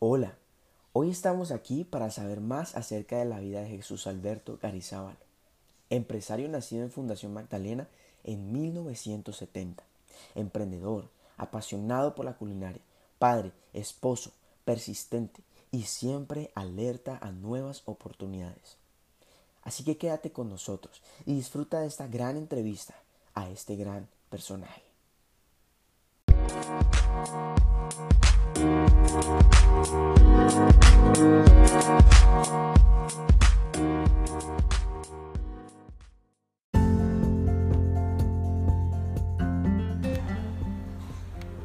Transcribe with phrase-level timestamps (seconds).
[0.00, 0.34] Hola,
[0.92, 5.16] hoy estamos aquí para saber más acerca de la vida de Jesús Alberto Garizábal,
[5.88, 7.86] empresario nacido en Fundación Magdalena
[8.24, 9.84] en 1970,
[10.34, 12.82] emprendedor, apasionado por la culinaria,
[13.20, 14.32] padre, esposo,
[14.64, 18.79] persistente y siempre alerta a nuevas oportunidades.
[19.70, 22.92] Así que quédate con nosotros y disfruta de esta gran entrevista
[23.34, 24.82] a este gran personaje.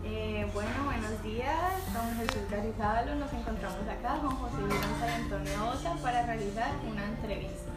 [0.04, 3.16] Eh, bueno, buenos días, don Jesús Garizábalo.
[3.16, 7.75] Nos encontramos acá con José Luis Antonio Osa para realizar una entrevista.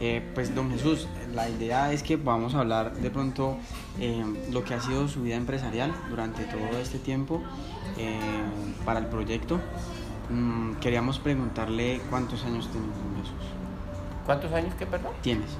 [0.00, 3.56] Eh, pues don Jesús, la idea es que vamos a hablar de pronto
[4.00, 7.40] eh, lo que ha sido su vida empresarial durante todo este tiempo
[7.98, 8.18] eh,
[8.84, 9.60] para el proyecto.
[10.30, 13.46] Mm, queríamos preguntarle cuántos años tiene don Jesús.
[14.26, 15.12] ¿Cuántos años que perdón?
[15.22, 15.50] ¿Tienes?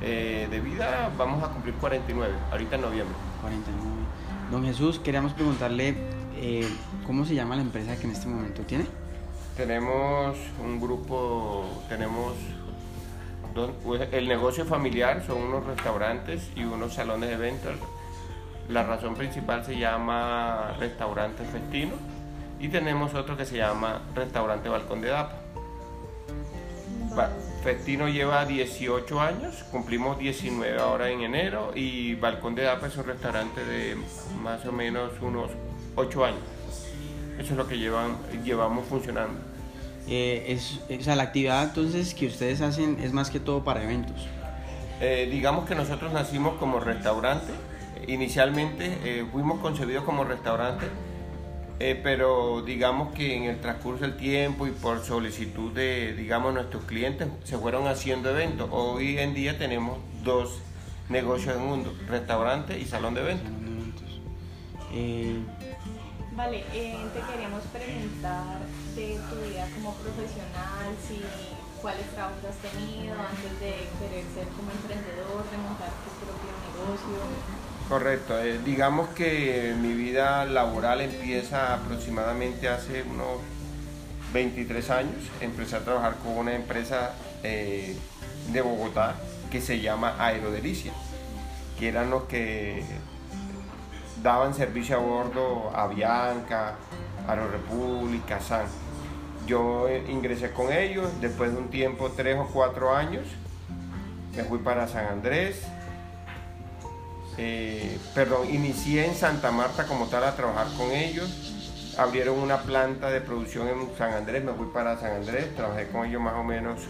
[0.00, 3.16] De vida vamos a cumplir 49, ahorita en noviembre.
[3.40, 3.90] 49.
[4.52, 5.96] Don Jesús, queríamos preguntarle
[7.04, 8.86] cómo se llama la empresa que en este momento tiene.
[9.56, 12.34] Tenemos un grupo, tenemos
[13.84, 17.76] pues, el negocio familiar, son unos restaurantes y unos salones de eventos.
[18.68, 21.92] La razón principal se llama Restaurante Festino
[22.60, 25.36] y tenemos otro que se llama Restaurante Balcón de Dapa.
[27.62, 33.06] Festino lleva 18 años, cumplimos 19 ahora en enero y Balcón de Dapa es un
[33.06, 33.96] restaurante de
[34.42, 35.50] más o menos unos
[35.96, 36.40] 8 años.
[37.38, 39.57] Eso es lo que llevamos funcionando.
[40.10, 43.82] Eh, es, o sea, la actividad entonces que ustedes hacen es más que todo para
[43.82, 44.26] eventos.
[45.00, 47.52] Eh, digamos que nosotros nacimos como restaurante.
[48.06, 50.86] Inicialmente eh, fuimos concebidos como restaurante,
[52.02, 57.28] pero digamos que en el transcurso del tiempo y por solicitud de, digamos, nuestros clientes
[57.44, 58.68] se fueron haciendo eventos.
[58.72, 60.58] Hoy en día tenemos dos
[61.08, 63.46] negocios en mundo, restaurante y salón de eventos.
[63.46, 65.57] Salón de eventos.
[66.38, 68.60] Vale, eh, te queríamos preguntar
[68.94, 71.20] de tu vida como profesional, si
[71.82, 77.18] cuáles trabajos has tenido antes de querer ser como emprendedor, de montar tu propio negocio.
[77.88, 83.40] Correcto, eh, digamos que mi vida laboral empieza aproximadamente hace unos
[84.32, 85.24] 23 años.
[85.40, 87.96] Empecé a trabajar con una empresa eh,
[88.52, 89.16] de Bogotá
[89.50, 90.92] que se llama Aerodelicia,
[91.80, 92.84] que eran los que
[94.22, 96.74] daban servicio a bordo a Bianca,
[97.26, 98.66] Aerorepública, San.
[99.46, 103.26] Yo eh, ingresé con ellos, después de un tiempo, tres o cuatro años,
[104.36, 105.62] me fui para San Andrés,
[107.38, 111.54] eh, perdón, inicié en Santa Marta como tal a trabajar con ellos.
[111.96, 116.06] Abrieron una planta de producción en San Andrés, me fui para San Andrés, trabajé con
[116.06, 116.82] ellos más o menos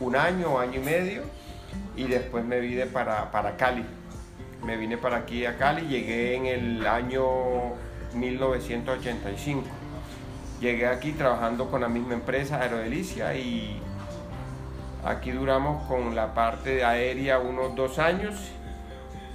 [0.00, 1.22] un año, año y medio,
[1.96, 3.84] y después me vine para, para Cali.
[4.64, 7.24] Me vine para aquí a Cali, llegué en el año
[8.14, 9.62] 1985.
[10.60, 13.80] Llegué aquí trabajando con la misma empresa, Aerodelicia, y
[15.04, 18.34] aquí duramos con la parte aérea unos dos años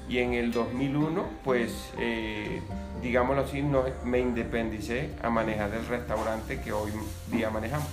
[0.10, 2.62] y en el 2001 pues eh,
[3.02, 6.92] digámoslo así no- me independicé a manejar el restaurante que hoy
[7.32, 7.88] día manejamos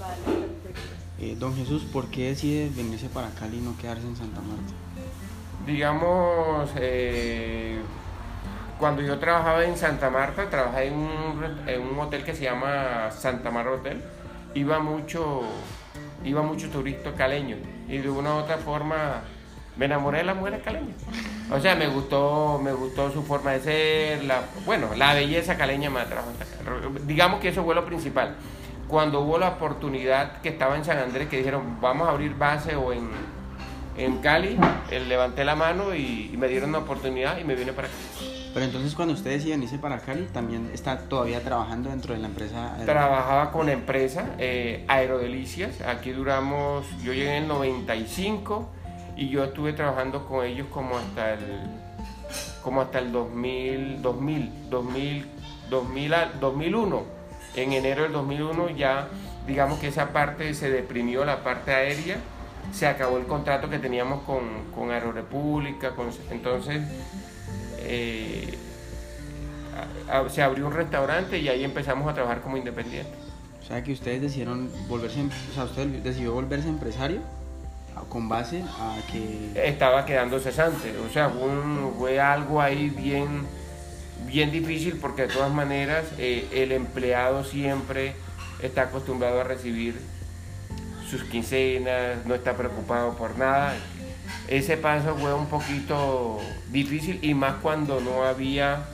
[0.00, 0.80] Vale, perfecto.
[1.18, 4.72] eh, don Jesús, ¿por qué decide venirse para Cali y no quedarse en Santa Marta?
[5.66, 7.78] Digamos eh,
[8.78, 13.10] cuando yo trabajaba en Santa Marta trabajé en un, en un hotel que se llama
[13.10, 14.02] Santa Marta Hotel
[14.54, 15.42] iba mucho
[16.24, 17.56] iba mucho turista caleño.
[17.88, 19.22] Y de una u otra forma
[19.76, 20.96] me enamoré de las mujeres caleñas
[21.50, 25.90] o sea me gustó me gustó su forma de ser la bueno la belleza caleña
[25.90, 26.28] me atrajo.
[27.06, 28.36] Digamos que eso fue lo principal.
[28.88, 32.76] Cuando hubo la oportunidad que estaba en San Andrés que dijeron vamos a abrir base
[32.76, 33.10] o en
[33.98, 34.58] en Cali,
[34.90, 37.96] eh, levanté la mano y, y me dieron una oportunidad y me vine para acá.
[38.54, 42.28] Pero entonces cuando usted decide irse para Cali, también está todavía trabajando dentro de la
[42.28, 42.74] empresa.
[42.86, 48.68] Trabajaba con la empresa eh, Aerodelicias, aquí duramos, yo llegué en el 95
[49.16, 51.40] y yo estuve trabajando con ellos como hasta el,
[52.62, 55.26] como hasta el 2000, 2000, 2000,
[55.70, 57.02] 2000, a- 2001.
[57.56, 59.08] En enero del 2001 ya,
[59.46, 62.16] digamos que esa parte se deprimió, la parte aérea,
[62.72, 64.42] se acabó el contrato que teníamos con,
[64.74, 66.82] con Aerorepública, con, entonces
[67.78, 68.56] eh,
[70.08, 73.12] a- a- se abrió un restaurante y ahí empezamos a trabajar como independientes.
[73.62, 77.20] O sea que ustedes decidieron volverse, o sea, usted decidió volverse empresario
[78.08, 79.52] con base a que...
[79.68, 81.30] Estaba quedando cesante, o sea,
[81.98, 83.46] fue, algo ahí bien,
[84.26, 88.14] bien difícil porque de todas maneras eh, el empleado siempre
[88.62, 89.98] está acostumbrado a recibir
[91.08, 93.74] sus quincenas, no está preocupado por nada.
[94.48, 98.84] Ese paso fue un poquito difícil y más cuando no había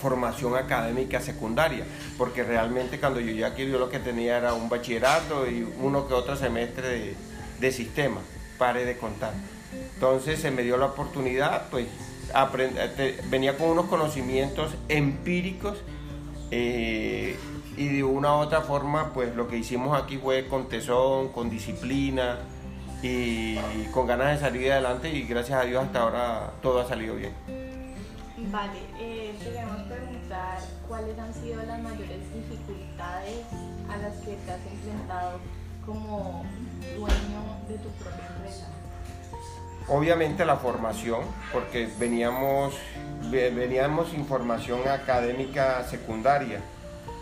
[0.00, 1.84] formación académica secundaria,
[2.16, 6.08] porque realmente cuando yo ya aquí yo lo que tenía era un bachillerato y uno
[6.08, 7.14] que otro semestre
[7.60, 8.20] de, sistema,
[8.58, 9.34] pare de contar.
[9.94, 11.86] Entonces se me dio la oportunidad, pues
[13.28, 15.78] venía con unos conocimientos empíricos
[16.50, 17.36] eh,
[17.80, 21.48] y de una u otra forma, pues lo que hicimos aquí fue con tesón, con
[21.48, 22.36] disciplina
[23.02, 23.56] y
[23.90, 27.32] con ganas de salir adelante y gracias a Dios hasta ahora todo ha salido bien.
[28.52, 33.46] Vale, eh, te queremos preguntar cuáles han sido las mayores dificultades
[33.88, 35.38] a las que te has enfrentado
[35.86, 36.44] como
[36.98, 38.68] dueño de tu propia empresa.
[39.88, 42.74] Obviamente la formación, porque veníamos,
[43.30, 46.60] veníamos información académica secundaria,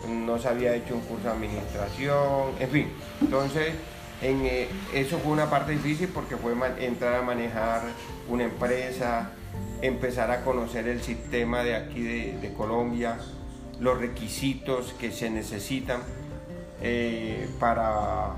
[0.07, 2.87] no se había hecho un curso de administración, en fin.
[3.21, 3.73] Entonces,
[4.21, 7.81] en, eh, eso fue una parte difícil porque fue entrar a manejar
[8.27, 9.31] una empresa,
[9.81, 13.17] empezar a conocer el sistema de aquí de, Colombia,
[13.79, 16.01] los requisitos que se necesitan
[16.81, 18.33] eh, para,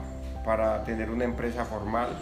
[0.45, 2.15] para tener una empresa formal,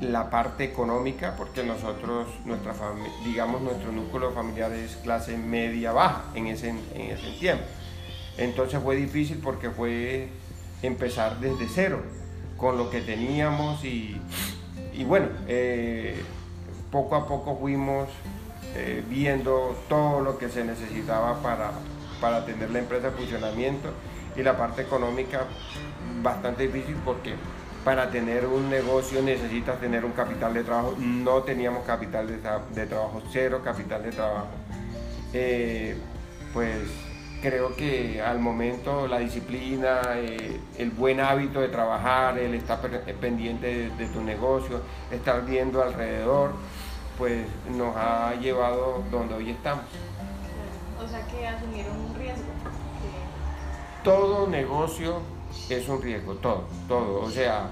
[0.00, 2.74] la parte económica, porque nosotros, nuestra
[3.24, 7.64] digamos, nuestro núcleo familiar es clase media baja en ese, en ese tiempo.
[8.40, 10.28] Entonces fue difícil porque fue
[10.82, 12.02] empezar desde cero
[12.56, 14.20] con lo que teníamos y,
[14.92, 16.16] y bueno, eh,
[16.90, 18.08] poco a poco fuimos
[18.74, 21.72] eh, viendo todo lo que se necesitaba para,
[22.20, 23.90] para tener la empresa en funcionamiento
[24.36, 25.44] y la parte económica
[26.22, 27.34] bastante difícil porque
[27.84, 30.94] para tener un negocio necesitas tener un capital de trabajo.
[30.98, 34.48] No teníamos capital de, trabajo, cero capital de trabajo.
[35.32, 35.96] Eh,
[36.52, 37.09] pues
[37.40, 42.80] creo que al momento la disciplina, eh, el buen hábito de trabajar, el estar
[43.20, 46.52] pendiente de tu negocio, estar viendo alrededor,
[47.18, 47.46] pues
[47.76, 49.84] nos ha llevado donde hoy estamos.
[51.02, 52.44] O sea que asumieron un riesgo.
[54.04, 55.20] Todo negocio
[55.68, 57.20] es un riesgo, todo, todo.
[57.22, 57.68] O sea,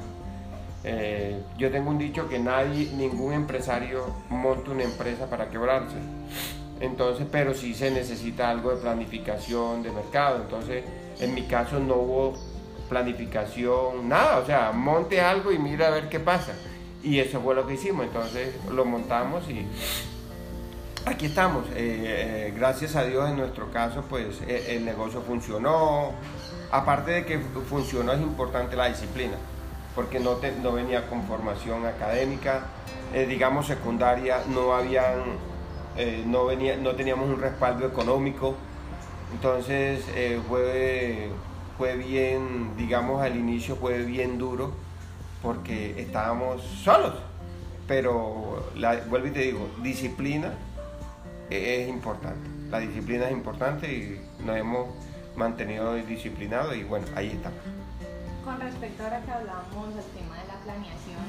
[0.84, 5.96] eh, yo tengo un dicho que nadie, ningún empresario monta una empresa para quebrarse.
[6.80, 10.42] Entonces, pero sí se necesita algo de planificación de mercado.
[10.42, 10.84] Entonces,
[11.20, 12.34] en mi caso no hubo
[12.88, 14.38] planificación, nada.
[14.38, 16.54] O sea, monte algo y mira a ver qué pasa.
[17.02, 19.66] Y eso fue lo que hicimos, entonces lo montamos y
[21.06, 21.66] aquí estamos.
[21.70, 26.12] Eh, eh, gracias a Dios en nuestro caso, pues e, el negocio funcionó.
[26.70, 29.36] Aparte de que funcionó, es importante la disciplina,
[29.94, 30.38] porque no,
[30.72, 32.66] venía con formación académica,
[33.14, 35.22] eh, digamos secundaria, no habían,
[36.26, 38.54] no, venía, no teníamos un respaldo económico.
[39.32, 40.04] Entonces
[40.48, 41.28] fue,
[41.76, 44.72] fue bien, digamos al inicio fue bien duro
[45.42, 47.14] porque estábamos solos.
[47.86, 50.52] Pero la, vuelvo y te digo, disciplina
[51.50, 52.48] es importante.
[52.70, 54.88] La disciplina es importante y nos hemos
[55.36, 57.58] mantenido disciplinados y bueno, ahí estamos.
[58.44, 61.24] Con respecto ahora que hablamos del tema de planeación,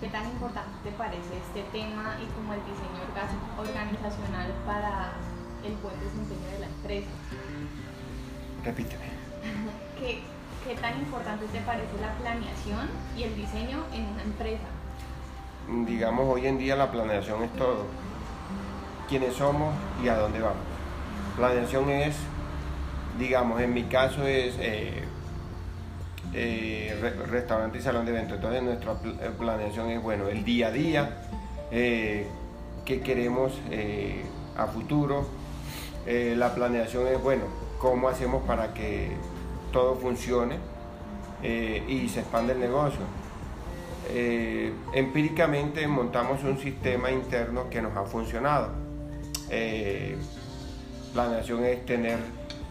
[0.00, 3.06] ¿qué tan importante te parece este tema y como el diseño
[3.56, 5.12] organizacional para
[5.62, 7.10] el buen desempeño de la empresa?
[8.64, 9.06] Repíteme.
[9.98, 10.22] ¿Qué,
[10.66, 14.66] ¿Qué tan importante te parece la planeación y el diseño en una empresa?
[15.86, 17.86] Digamos, hoy en día la planeación es todo.
[19.08, 20.66] ¿Quiénes somos y a dónde vamos?
[21.36, 22.16] Planeación es,
[23.20, 25.04] digamos, en mi caso es eh,
[26.34, 28.36] eh, restaurante y salón de eventos.
[28.36, 31.16] Entonces nuestra eh, planeación es, bueno, el día a día,
[31.70, 33.52] qué queremos
[34.56, 35.26] a futuro.
[36.06, 37.44] la planeación es, bueno,
[37.78, 39.12] cómo hacemos para que
[39.72, 40.56] todo funcione
[41.42, 43.00] eh, y se expande el negocio.
[44.10, 48.70] Eh, empíricamente montamos un sistema interno que nos ha funcionado.
[49.48, 50.16] Eh,
[51.12, 52.18] planeación es tener,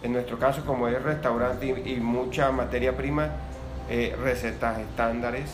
[0.04, 3.32] en nuestro caso como es restaurante y, mucha materia prima,
[3.90, 5.50] eh, recetas estándares,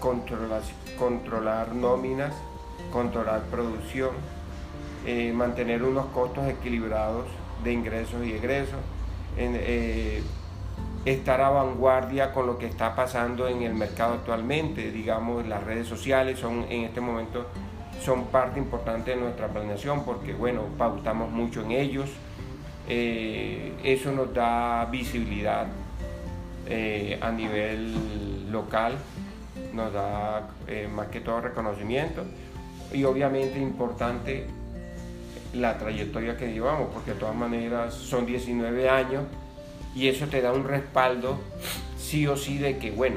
[0.00, 0.62] controlar,
[0.98, 2.32] controlar nóminas,
[2.92, 4.10] controlar producción,
[5.34, 7.26] mantener unos costos equilibrados
[7.62, 8.78] de ingresos y egresos,
[9.36, 10.22] eh,
[11.04, 14.90] estar a vanguardia con lo que está pasando en el mercado actualmente.
[14.90, 17.46] Digamos, las redes sociales son en este momento
[18.00, 22.10] son parte importante de nuestra planeación porque, bueno, pautamos mucho en ellos.
[22.86, 25.66] Eh, eso nos da visibilidad
[26.66, 28.94] eh, a nivel local,
[29.72, 32.24] nos da eh, más que todo reconocimiento
[32.92, 34.46] y obviamente importante
[35.52, 39.24] la trayectoria que llevamos, porque de todas maneras son 19 años
[39.94, 41.38] y eso te da un respaldo
[41.96, 43.16] sí o sí de que, bueno,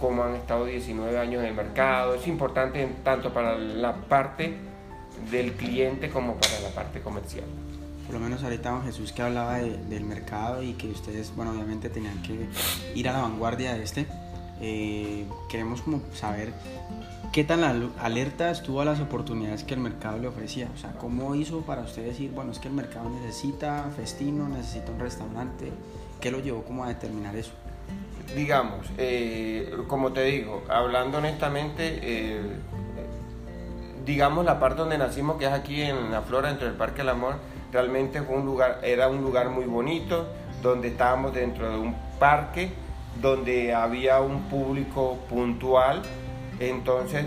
[0.00, 4.54] como han estado 19 años en el mercado, es importante tanto para la parte
[5.30, 7.44] del cliente como para la parte comercial.
[8.08, 11.90] Por lo menos ahorita don Jesús que hablaba del mercado y que ustedes, bueno, obviamente
[11.90, 12.48] tenían que
[12.94, 14.06] ir a la vanguardia de este.
[14.62, 16.54] Eh, queremos como saber
[17.32, 17.62] qué tan
[17.98, 20.70] alerta estuvo a las oportunidades que el mercado le ofrecía.
[20.74, 24.90] O sea, cómo hizo para usted decir, bueno, es que el mercado necesita festino, necesita
[24.90, 25.70] un restaurante.
[26.18, 27.52] ¿Qué lo llevó como a determinar eso?
[28.34, 32.40] Digamos, eh, como te digo, hablando honestamente, eh,
[34.06, 37.10] digamos la parte donde nacimos, que es aquí en la flora, dentro del Parque del
[37.10, 37.36] Amor,
[37.72, 40.26] realmente fue un lugar, era un lugar muy bonito,
[40.62, 42.70] donde estábamos dentro de un parque,
[43.20, 46.02] donde había un público puntual,
[46.60, 47.26] entonces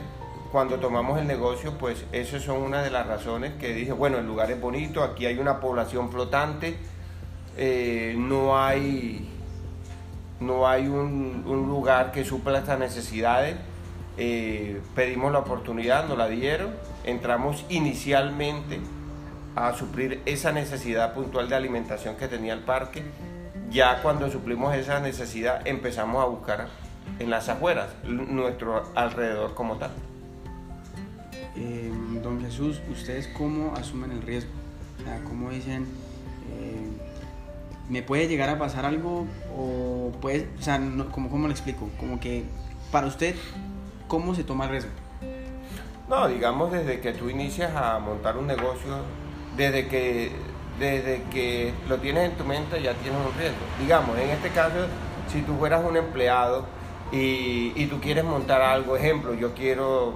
[0.51, 4.27] cuando tomamos el negocio, pues esas son una de las razones que dije, bueno, el
[4.27, 6.75] lugar es bonito, aquí hay una población flotante,
[7.57, 9.29] eh, no hay,
[10.39, 13.55] no hay un, lugar que supla estas necesidades
[14.17, 16.71] eh, pedimos la oportunidad, nos la dieron,
[17.05, 18.79] entramos inicialmente
[19.55, 23.03] a suplir esa necesidad puntual de alimentación que tenía el parque.
[23.69, 26.67] Ya cuando suplimos esa necesidad empezamos a buscar
[27.19, 29.91] en las afueras, nuestro alrededor como tal.
[31.55, 31.91] Eh,
[32.21, 34.51] don Jesús, ¿ustedes cómo asumen el riesgo?
[35.27, 35.83] ¿Cómo dicen,
[36.51, 36.87] eh,
[37.89, 39.25] me puede llegar a pasar algo?
[39.57, 40.79] O puede, o sea,
[41.11, 41.89] ¿cómo, ¿cómo le explico?
[41.99, 42.43] Como que
[42.91, 43.35] para usted
[44.11, 44.91] ¿Cómo se toma el riesgo?
[46.09, 48.97] No, digamos desde que tú inicias a montar un negocio,
[49.55, 50.31] desde que,
[50.79, 53.57] desde que lo tienes en tu mente ya tienes un riesgo.
[53.79, 54.87] Digamos, en este caso,
[55.31, 56.65] si tú fueras un empleado
[57.11, 60.13] y, y tú quieres montar algo, ejemplo, yo quiero,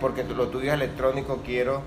[0.00, 1.82] porque lo tuyo es electrónico, quiero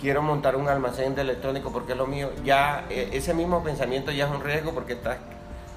[0.00, 4.12] quiero montar un almacén de electrónico porque es lo mío, ya e, ese mismo pensamiento
[4.12, 5.16] ya es un riesgo porque estás,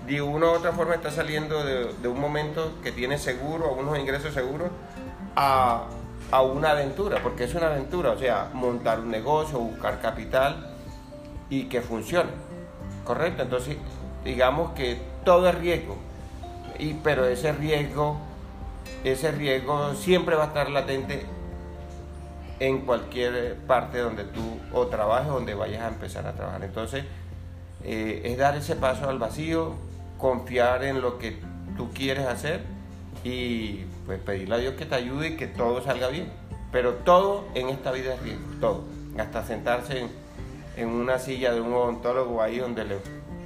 [0.06, 3.98] de una u otra forma estás saliendo de, de un momento que tienes seguro, unos
[3.98, 4.70] ingresos seguros,
[5.38, 5.86] a,
[6.32, 10.72] una aventura, porque es una aventura, o sea, montar un negocio, buscar capital
[11.50, 12.30] y que funcione.
[13.04, 13.44] ¿Correcto?
[13.44, 13.78] Entonces,
[14.26, 15.96] digamos que todo es riesgo,
[16.78, 18.18] y, pero ese riesgo,
[19.04, 21.26] ese riesgo siempre va a estar latente
[22.60, 26.64] en cualquier parte donde tú o trabajes, donde vayas a empezar a trabajar.
[26.64, 27.06] Entonces,
[27.84, 29.76] eh, es dar ese paso al vacío,
[30.18, 31.40] confiar en lo que
[31.78, 32.77] tú quieres hacer
[33.24, 36.32] y pues pedirle a Dios que te ayude y que todo salga bien.
[36.72, 38.84] Pero todo en esta vida es riesgo, todo.
[39.18, 40.08] Hasta sentarse
[40.76, 42.98] en, una silla de un odontólogo ahí donde le...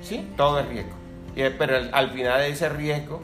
[0.01, 0.91] Sí, todo es riesgo.
[1.35, 3.21] pero al, final de ese riesgo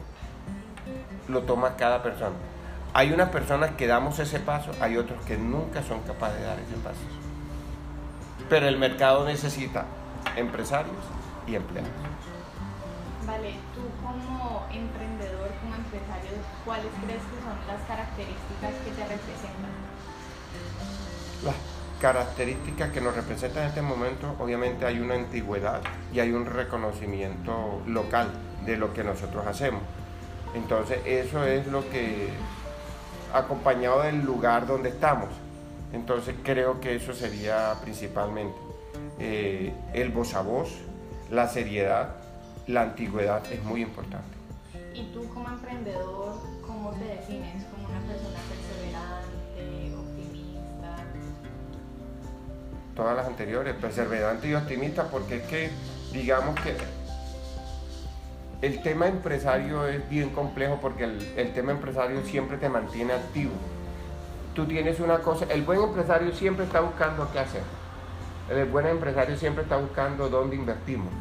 [1.28, 2.36] lo toma cada persona.
[2.94, 6.58] Hay unas personas que damos ese paso, hay otros que nunca son capaces de dar
[6.58, 7.00] ese paso.
[8.48, 9.84] Pero el mercado necesita
[10.36, 10.96] empresarios
[11.46, 11.90] y empleados.
[13.26, 15.17] Vale, tú como emprendedor,
[16.68, 19.72] ¿cuáles crees que son las características que te representan?
[21.42, 21.54] Las
[21.98, 25.80] características que nos representan en este momento, obviamente hay una antigüedad
[26.12, 28.28] y hay un reconocimiento local
[28.66, 29.80] de lo que nosotros hacemos.
[30.54, 32.28] Entonces eso es lo que,
[33.32, 35.30] acompañado del lugar donde estamos,
[35.94, 38.58] entonces creo que eso sería principalmente
[39.18, 40.68] eh, el voz a voz,
[41.30, 42.16] la seriedad,
[42.66, 44.36] la antigüedad es muy importante.
[44.94, 47.64] ¿Y tú como emprendedor, cómo te defines?
[47.72, 50.96] ¿Como una persona perseverante, optimista?
[52.94, 55.70] Todas las anteriores, perseverante y optimista, porque es que,
[56.12, 56.76] digamos que
[58.60, 63.52] el tema empresario es bien complejo porque el, el tema empresario siempre te mantiene activo.
[64.54, 67.62] Tú tienes una cosa, el buen empresario siempre está buscando qué hacer.
[68.50, 71.12] El buen empresario siempre está buscando dónde invertimos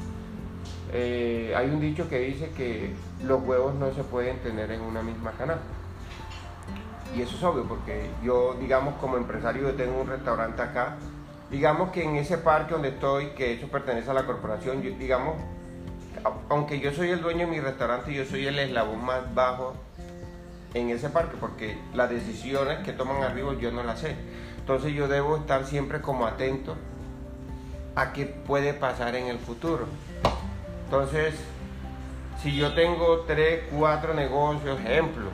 [0.94, 2.94] eh, hay un dicho que dice que
[3.24, 5.66] los huevos no se pueden tener en una misma canasta.
[7.16, 10.96] Y eso es obvio, porque yo, digamos, como empresario, yo tengo un restaurante acá.
[11.50, 15.36] Digamos que en ese parque donde estoy, que eso pertenece a la corporación, digamos,
[16.50, 19.74] aunque yo soy el dueño de mi restaurante, yo soy el eslabón más bajo
[20.74, 24.16] en ese parque, porque las decisiones que toman arriba yo no las sé.
[24.60, 26.76] Entonces yo debo estar siempre como atento
[27.96, 29.86] a qué puede pasar en el futuro.
[30.88, 31.36] Entonces,
[32.42, 35.26] si yo tengo tres, cuatro negocios, ejemplo,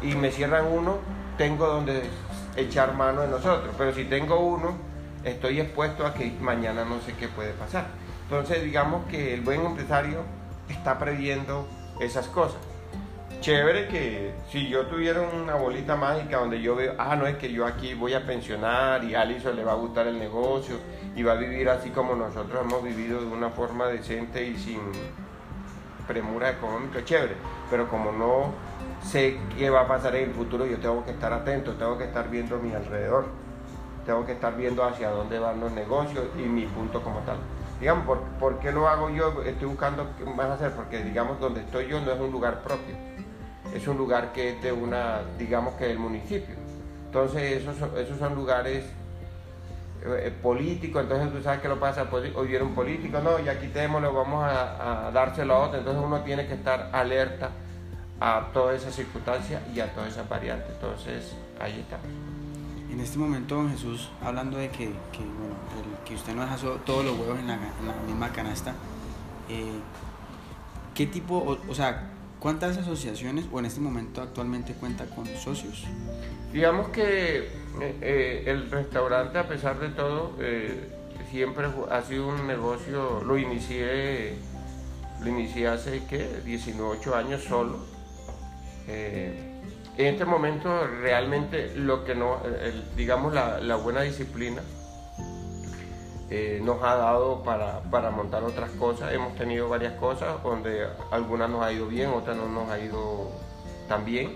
[0.00, 0.98] y me cierran uno,
[1.36, 2.04] tengo donde
[2.54, 3.74] echar mano de nosotros.
[3.76, 4.76] Pero si tengo uno,
[5.24, 7.86] estoy expuesto a que mañana no sé qué puede pasar.
[8.22, 10.20] Entonces, digamos que el buen empresario
[10.68, 11.66] está previendo
[11.98, 12.60] esas cosas.
[13.40, 17.50] Chévere que si yo tuviera una bolita mágica donde yo veo, ah, no es que
[17.50, 20.76] yo aquí voy a pensionar y a Alison le va a gustar el negocio
[21.16, 24.80] y va a vivir así como nosotros hemos vivido de una forma decente y sin
[26.06, 27.34] premura económica, chévere,
[27.70, 28.52] pero como no
[29.02, 32.04] sé qué va a pasar en el futuro, yo tengo que estar atento, tengo que
[32.04, 33.26] estar viendo mi alrededor,
[34.04, 37.36] tengo que estar viendo hacia dónde van los negocios y mi punto como tal.
[37.80, 39.42] Digamos, ¿por, ¿por qué lo hago yo?
[39.44, 42.94] Estoy buscando qué más hacer, porque digamos, donde estoy yo no es un lugar propio,
[43.74, 46.54] es un lugar que es de una, digamos que del municipio.
[47.06, 48.84] Entonces, esos, esos son lugares
[50.04, 53.58] eh, políticos, entonces tú sabes que lo pasa, pues, hoy viene un político, no, ya
[53.58, 57.50] quitémoslo, vamos a, a dárselo a otro, entonces uno tiene que estar alerta
[58.20, 61.98] a todas esas circunstancias y a todas esas variantes, entonces ahí está.
[62.90, 66.56] En este momento, don Jesús, hablando de que, que, bueno, el- que usted no deja
[66.84, 68.72] todos los huevos en la, en la misma canasta,
[69.48, 69.80] eh,
[70.94, 75.84] ¿qué tipo, o, o sea, cuántas asociaciones o en este momento actualmente cuenta con socios?
[76.52, 77.50] Digamos que
[77.80, 80.88] eh, eh, el restaurante, a pesar de todo, eh,
[81.30, 84.34] siempre ha sido un negocio, lo inicié,
[85.20, 86.28] lo inicié hace, ¿qué?
[86.44, 87.78] 18 años solo.
[88.86, 94.60] En este momento realmente lo que no, el- digamos la, la buena disciplina
[96.62, 99.12] nos ha dado para, para montar otras cosas.
[99.12, 103.30] Hemos tenido varias cosas donde algunas nos ha ido bien, otras no nos ha ido
[103.88, 104.32] tan bien.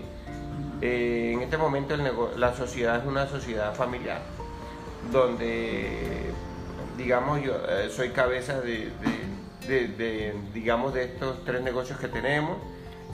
[0.81, 1.95] Eh, en este momento
[2.37, 4.21] la sociedad es una sociedad familiar,
[5.11, 6.31] donde,
[6.97, 8.91] digamos, yo eh, soy cabeza de,
[10.53, 12.57] digamos, de estos tres negocios que tenemos,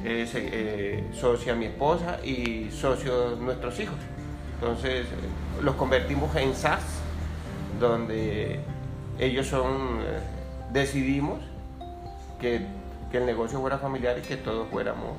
[0.03, 3.97] eh, eh, socia mi esposa y socio nuestros hijos.
[4.55, 5.07] Entonces,
[5.61, 6.83] los convertimos en SAS,
[7.79, 8.59] donde
[9.19, 10.19] ellos son, eh,
[10.71, 11.39] decidimos
[12.39, 12.67] que
[13.13, 15.13] el negocio fuera familiar y que todos fuéramos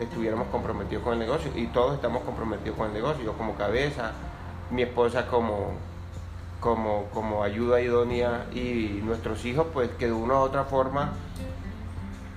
[0.00, 4.12] estuviéramos comprometidos con el negocio y todos estamos comprometidos con el negocio, yo como cabeza,
[4.70, 5.72] mi esposa como,
[6.58, 11.12] como, como ayuda idónea y nuestros hijos pues que de una u otra forma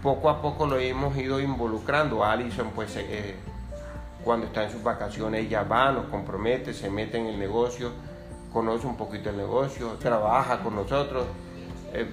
[0.02, 2.26] poco a poco lo hemos ido involucrando.
[2.26, 3.36] Alison pues eh,
[4.23, 7.91] cuando está en sus vacaciones ella va, nos compromete, se mete en el negocio,
[8.52, 11.26] conoce un poquito el negocio, trabaja con nosotros.
[11.93, 12.10] eh,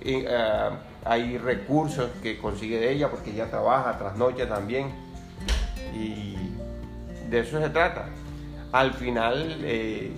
[0.00, 0.70] eh,
[1.04, 4.90] hay recursos que consigue de ella porque ella trabaja trasnoche también
[5.94, 6.36] y
[7.28, 8.06] de eso se trata.
[8.72, 10.12] Al final, eh,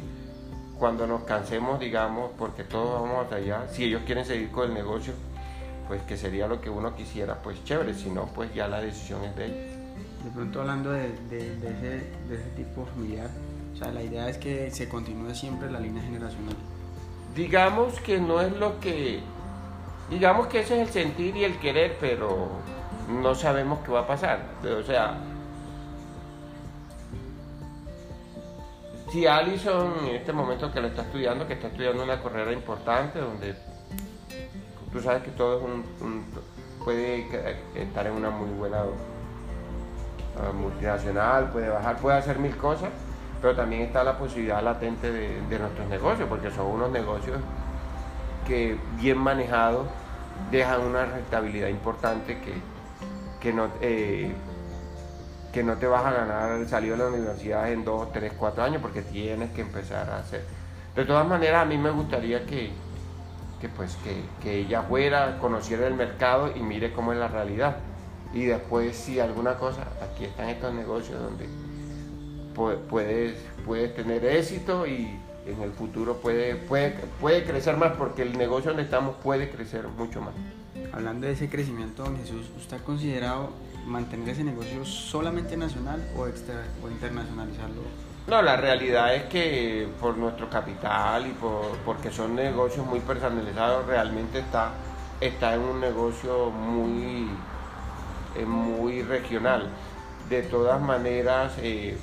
[0.78, 4.74] cuando nos cansemos, digamos, porque todos vamos hasta allá, si ellos quieren seguir con el
[4.74, 5.12] negocio,
[5.88, 9.22] pues que sería lo que uno quisiera, pues chévere, si no, pues ya la decisión
[9.24, 9.74] es de ellos.
[10.24, 11.88] De pronto hablando de, de- de ese,
[12.28, 13.28] de ese tipo familiar,
[13.74, 16.56] o sea, la idea es que se continúe siempre la línea generacional.
[17.34, 19.20] Digamos que no es lo que,
[20.10, 22.48] digamos que ese es el sentir y el querer, pero
[23.08, 24.40] no sabemos qué va a pasar.
[24.78, 25.18] O sea,
[29.10, 33.18] si Allison en este momento que lo está estudiando, que está estudiando una carrera importante,
[33.20, 33.54] donde
[34.92, 35.64] tú sabes que todo es
[36.00, 36.24] un,
[36.84, 38.78] puede que- estar en una muy buena
[40.38, 42.90] ah, multinacional, puede bajar, puede hacer mil cosas,
[43.40, 47.38] pero también está la posibilidad latente de nuestros negocios, porque son unos negocios
[48.46, 49.86] que bien manejados
[50.50, 52.54] dejan una rentabilidad importante que,
[53.40, 54.32] que, no, eh,
[55.52, 58.82] que no te vas a ganar salido de la universidad en dos, tres, cuatro años,
[58.82, 60.44] porque tienes que empezar a hacer.
[60.94, 62.70] De todas maneras, a mí me gustaría que,
[63.60, 67.76] que, pues, que, que ella fuera, conociera el mercado y mire cómo es la realidad.
[68.32, 71.48] Y después, si alguna cosa, aquí están estos negocios donde
[72.54, 78.22] pu- puedes, puedes tener éxito y en el futuro puede, puede, puede crecer más porque
[78.22, 80.34] el negocio donde estamos puede crecer mucho más.
[80.92, 83.50] Hablando de ese crecimiento, don Jesús, ¿usted ha considerado
[83.86, 87.82] mantener ese negocio solamente nacional o, extra, o internacionalizarlo?
[88.26, 93.86] No, la realidad es que por nuestro capital y por, porque son negocios muy personalizados,
[93.86, 94.70] realmente está,
[95.20, 97.28] está en un negocio muy,
[98.36, 99.68] eh, muy regional.
[100.30, 101.98] De todas maneras, eh,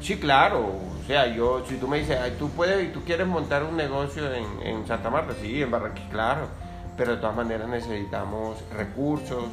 [0.00, 3.26] sí, claro, o sea, yo, si tú me dices, "Ay, tú puedes y tú quieres
[3.26, 6.46] montar un negocio en, en Santa Marta, sí, en Barranquilla, claro,
[6.96, 9.44] pero de todas maneras necesitamos recursos.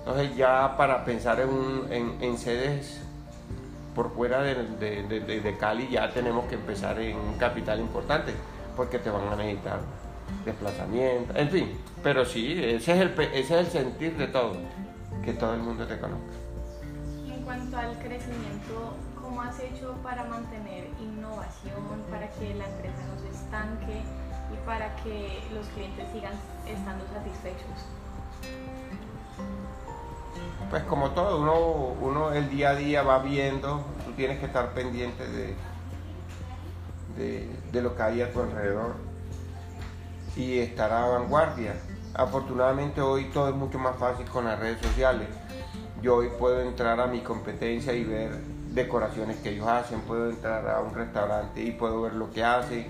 [0.00, 3.00] Entonces ya para pensar en, un- en, en sedes
[3.94, 8.32] por fuera de, de- de- Cali ya tenemos que empezar en un capital importante,
[8.76, 9.80] porque te van a necesitar
[10.44, 11.70] desplazamiento, en fin,
[12.02, 14.56] pero sí, ese es el, ese es el sentir de todo,
[15.24, 16.32] que todo el mundo te conozca.
[17.26, 19.07] En cuanto al crecimiento, ¿cómo
[19.48, 24.02] has hecho para mantener innovación, para que la empresa no se estanque
[24.52, 26.34] y para que los clientes sigan
[26.66, 27.86] estando satisfechos?
[30.70, 34.74] pues como todo, uno, uno el día a día va viendo, tú tienes que estar
[34.74, 35.56] pendiente de,
[37.16, 38.96] de, de lo que hay a tu alrededor
[40.36, 41.74] y estar a vanguardia.
[42.12, 45.28] Afortunadamente hoy todo es mucho más fácil con las redes sociales.
[46.02, 50.68] Yo hoy puedo entrar a mi competencia y ver decoraciones que ellos hacen, puedo entrar
[50.68, 52.86] a un restaurante y puedo ver lo que hacen,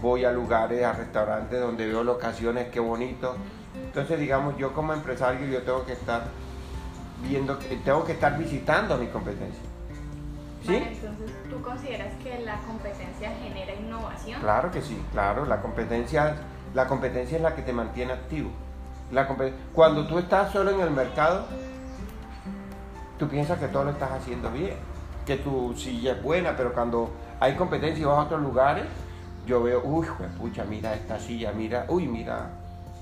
[0.00, 3.36] voy a lugares, a restaurantes donde veo locaciones, qué bonito.
[3.74, 6.24] Entonces, digamos, yo como empresario yo tengo que estar
[7.22, 9.62] viendo, tengo que estar visitando a mi competencia.
[10.66, 10.76] ¿Sí?
[10.76, 14.40] Entonces, ¿tú consideras que la competencia genera innovación?
[14.40, 16.36] Claro que sí, claro, la competencia,
[16.74, 18.50] la competencia es la que te mantiene activo.
[19.10, 19.26] La
[19.72, 21.46] Cuando tú estás solo en el mercado,
[23.18, 24.76] tú piensas que todo lo estás haciendo bien,
[25.26, 28.84] que tu silla es buena, pero cuando hay competencia y vas a otros lugares,
[29.46, 30.06] yo veo, uy,
[30.38, 32.50] pucha, mira esta silla, mira, uy, mira,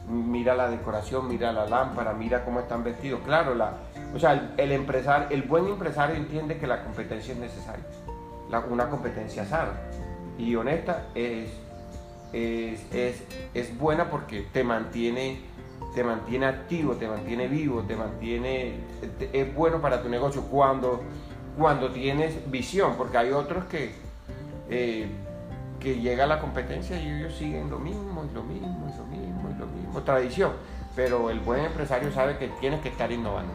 [0.09, 3.21] mira la decoración, mira la lámpara, mira cómo están vestidos.
[3.25, 3.73] Claro, la,
[4.15, 7.85] o sea, el, empresario, el buen empresario entiende que la competencia es necesaria,
[8.71, 9.73] una competencia sana
[10.39, 11.51] y honesta es,
[12.33, 15.41] es, es, es buena porque te mantiene,
[15.95, 18.77] te mantiene activo, te mantiene vivo, te mantiene,
[19.33, 21.03] es bueno para tu negocio cuando,
[21.59, 23.93] cuando tienes visión, porque hay otros que,
[24.71, 25.09] eh,
[25.81, 29.51] que llega la competencia y ellos siguen lo mismo y lo mismo y lo mismo
[29.51, 30.53] y lo mismo, tradición,
[30.95, 33.53] pero el buen empresario sabe que tienes que estar innovando.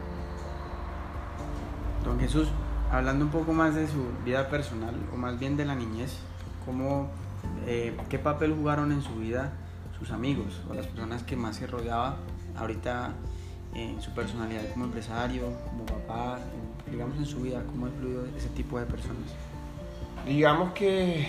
[2.04, 2.48] Don Jesús,
[2.92, 6.18] hablando un poco más de su vida personal, o más bien de la niñez,
[6.66, 7.08] ¿cómo,
[7.66, 9.52] eh, ¿qué papel jugaron en su vida
[9.98, 12.16] sus amigos o las personas que más se rodeaba
[12.56, 13.12] ahorita
[13.74, 16.38] en su personalidad como empresario, como papá,
[16.90, 19.30] digamos en su vida, cómo ha influido ese tipo de personas?
[20.26, 21.26] Digamos que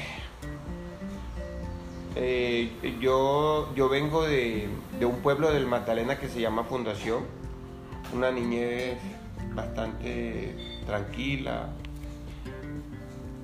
[2.15, 7.23] eh, yo, yo vengo de, de un pueblo del Magdalena que se llama Fundación,
[8.13, 8.97] una niñez
[9.53, 11.69] bastante tranquila.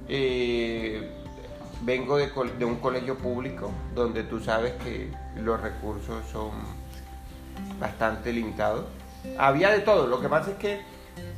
[0.08, 1.10] Eh,
[1.84, 6.52] vengo de, de un colegio público donde tú sabes que los recursos son
[7.80, 8.86] bastante limitados.
[9.38, 10.82] Había de todo, lo que pasa es que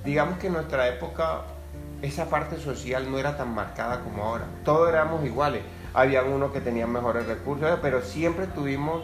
[0.05, 1.41] digamos que en nuestra época
[2.01, 4.45] esa parte social no era tan marcada como ahora.
[4.65, 5.61] Todos éramos iguales.
[5.93, 9.03] Habían unos que tenían mejores recursos, pero siempre tuvimos,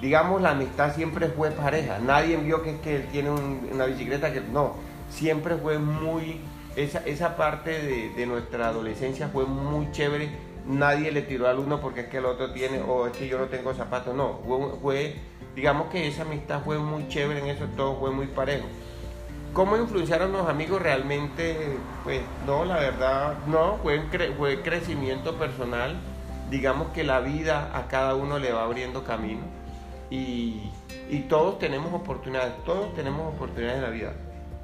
[0.00, 1.98] digamos, la amistad siempre fue pareja.
[1.98, 4.74] Nadie vio que es que él tiene un- una bicicleta que no.
[5.10, 6.40] Siempre fue muy,
[6.76, 10.30] esa, esa parte de, de nuestra adolescencia fue muy chévere.
[10.66, 13.38] Nadie le tiró al uno porque es que el otro tiene, o es que yo
[13.38, 14.14] no tengo zapatos.
[14.14, 15.16] No, fue, fue
[15.56, 18.66] digamos que esa amistad fue muy chévere en eso, todo fue muy parejo.
[19.52, 21.76] ¿Cómo influenciaron los amigos realmente?
[22.04, 25.96] Pues no, la verdad, no, fue, crecimiento personal.
[26.50, 29.42] Digamos que la vida a cada uno le va abriendo camino
[30.10, 30.70] y,
[31.10, 34.12] y todos tenemos oportunidades, todos tenemos oportunidades en la vida.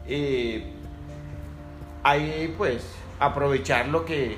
[0.06, 0.72] Eh,
[2.02, 2.86] hay pues
[3.18, 4.36] aprovechar lo que,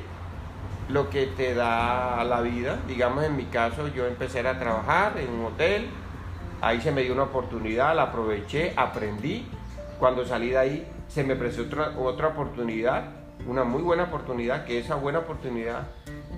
[0.89, 2.79] lo que te da la vida.
[2.87, 5.87] Digamos en mi caso yo empecé a trabajar en un hotel,
[6.61, 9.47] ahí se me dio una oportunidad, la aproveché, aprendí.
[9.99, 13.05] Cuando salí de ahí se me presentó otra, otra oportunidad,
[13.47, 15.87] una muy buena oportunidad, que esa buena oportunidad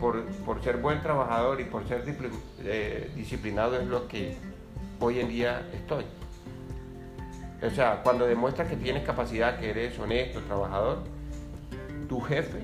[0.00, 2.04] por, por ser buen trabajador y por ser
[2.64, 4.36] eh, disciplinado es lo que
[5.00, 6.04] hoy en día estoy.
[7.66, 10.98] O sea, cuando demuestras que tienes capacidad, que eres honesto, trabajador,
[12.08, 12.58] tu jefe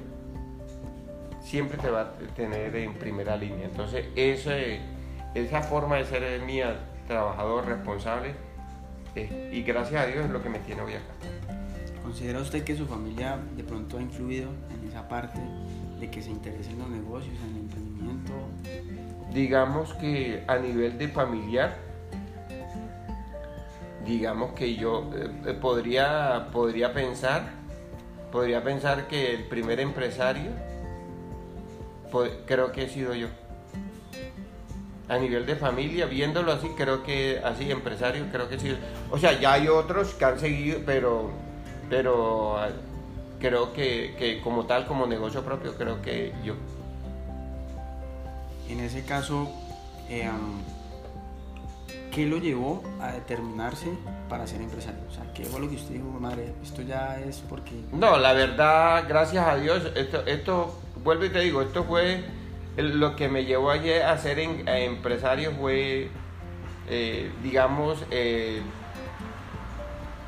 [1.40, 3.64] siempre te va a tener en primera línea.
[3.66, 4.80] Entonces, ese-
[5.34, 6.78] esa forma de ser mía,
[7.08, 8.34] trabajador, responsable,
[9.14, 11.14] eh, y gracias a Dios es lo que me tiene hoy acá.
[12.02, 15.40] ¿Considera usted que su familia de pronto ha influido en esa parte
[15.98, 18.32] de que se interese en los negocios, en el emprendimiento?
[19.32, 21.76] Digamos que a nivel de familiar,
[24.04, 27.50] digamos que yo eh, eh, podría, podría pensar,
[28.30, 30.50] podría pensar que el primer empresario
[32.46, 33.28] creo que he sido yo.
[35.08, 38.76] A nivel de familia, viéndolo así, creo que así, empresario, creo que sido.
[39.10, 41.30] O sea, ya hay otros que han seguido, pero,
[41.90, 42.70] pero ah,
[43.38, 46.54] creo que, que como tal, como negocio propio, creo que yo.
[48.68, 49.52] En ese caso,
[50.08, 50.30] eh,
[52.10, 53.88] ¿qué lo llevó a determinarse
[54.28, 55.00] para ser empresario?
[55.10, 56.54] O sea, ¿qué fue lo que usted dijo, madre?
[56.62, 57.72] Esto ya es porque...
[57.92, 62.24] No, la verdad, gracias a Dios, esto, esto vuelvo y te digo, esto fue
[62.76, 66.10] lo que me llevó ayer a ser a empresario fue,
[66.88, 68.62] eh, digamos, eh,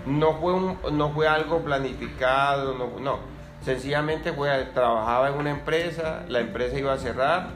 [0.07, 3.19] no fue no fue algo planificado, no, no.
[3.63, 7.51] sencillamente fue, trabajaba en una empresa, la empresa iba a cerrar,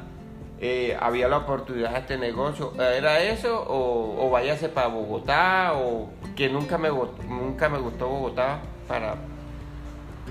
[0.60, 6.10] eh, había la oportunidad de este negocio, ¿era eso o, o váyase para Bogotá o
[6.36, 8.60] que nunca me, nunca me gustó Bogotá?
[8.90, 9.14] para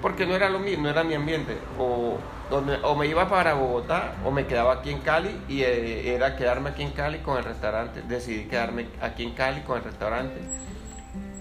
[0.01, 1.57] porque no era lo mío, no era mi ambiente.
[1.77, 2.17] O,
[2.49, 6.35] donde, o me iba para Bogotá o me quedaba aquí en Cali y eh, era
[6.35, 8.01] quedarme aquí en Cali con el restaurante.
[8.07, 10.39] Decidí quedarme aquí en Cali con el restaurante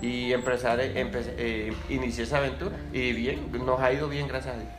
[0.00, 2.76] y empezar, empecé, eh, inicié esa aventura.
[2.92, 4.72] Y bien, nos ha ido bien, gracias a Dios.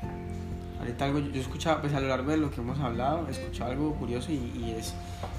[0.79, 3.31] Ahorita algo, yo he escuchado, pues a lo largo de lo que hemos hablado, he
[3.31, 4.93] escuchado algo curioso y, y es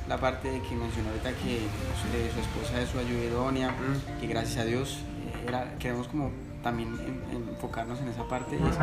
[0.06, 3.74] la parte de que mencionó ahorita que eh, su esposa es su ayuda idónea,
[4.20, 4.98] que gracias a Dios
[5.46, 6.30] era, queremos como
[6.62, 6.94] también
[7.32, 8.56] enfocarnos en esa parte.
[8.56, 8.76] Es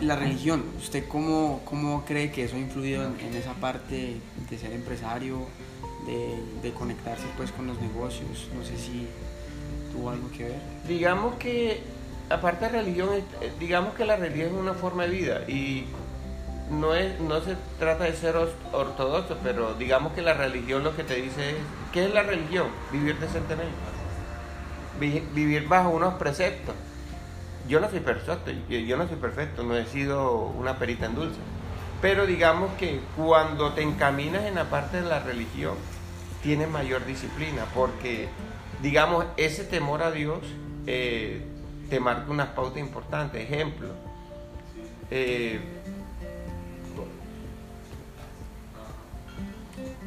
[0.00, 4.16] la religión, ¿usted cómo, cómo cree que eso ha influido en, esa parte
[4.48, 5.46] de ser empresario,
[6.62, 8.48] de, conectarse pues con los negocios?
[8.56, 9.06] No sé si
[9.92, 10.60] tuvo algo que ver.
[10.88, 11.80] Digamos que,
[12.28, 13.10] aparte de religión,
[13.40, 15.84] eh, digamos que la religión es una forma de vida y
[16.70, 18.36] no, es, no se trata de ser
[18.72, 21.56] ortodoxo, pero digamos que la religión lo que te dice es,
[21.92, 22.68] ¿qué es la religión?
[22.92, 23.74] Vivir decentemente
[25.00, 26.74] vivir bajo unos preceptos.
[27.68, 31.38] Yo no soy perfecto, yo no soy perfecto, no he sido una perita en dulce.
[32.02, 35.74] Pero digamos que cuando te encaminas en la parte de la religión,
[36.42, 38.28] tienes mayor disciplina, porque
[38.82, 40.38] digamos, ese temor a Dios
[40.86, 41.44] eh,
[41.90, 43.42] te marca unas pautas importantes.
[43.42, 43.88] Ejemplo,
[45.10, 45.60] eh,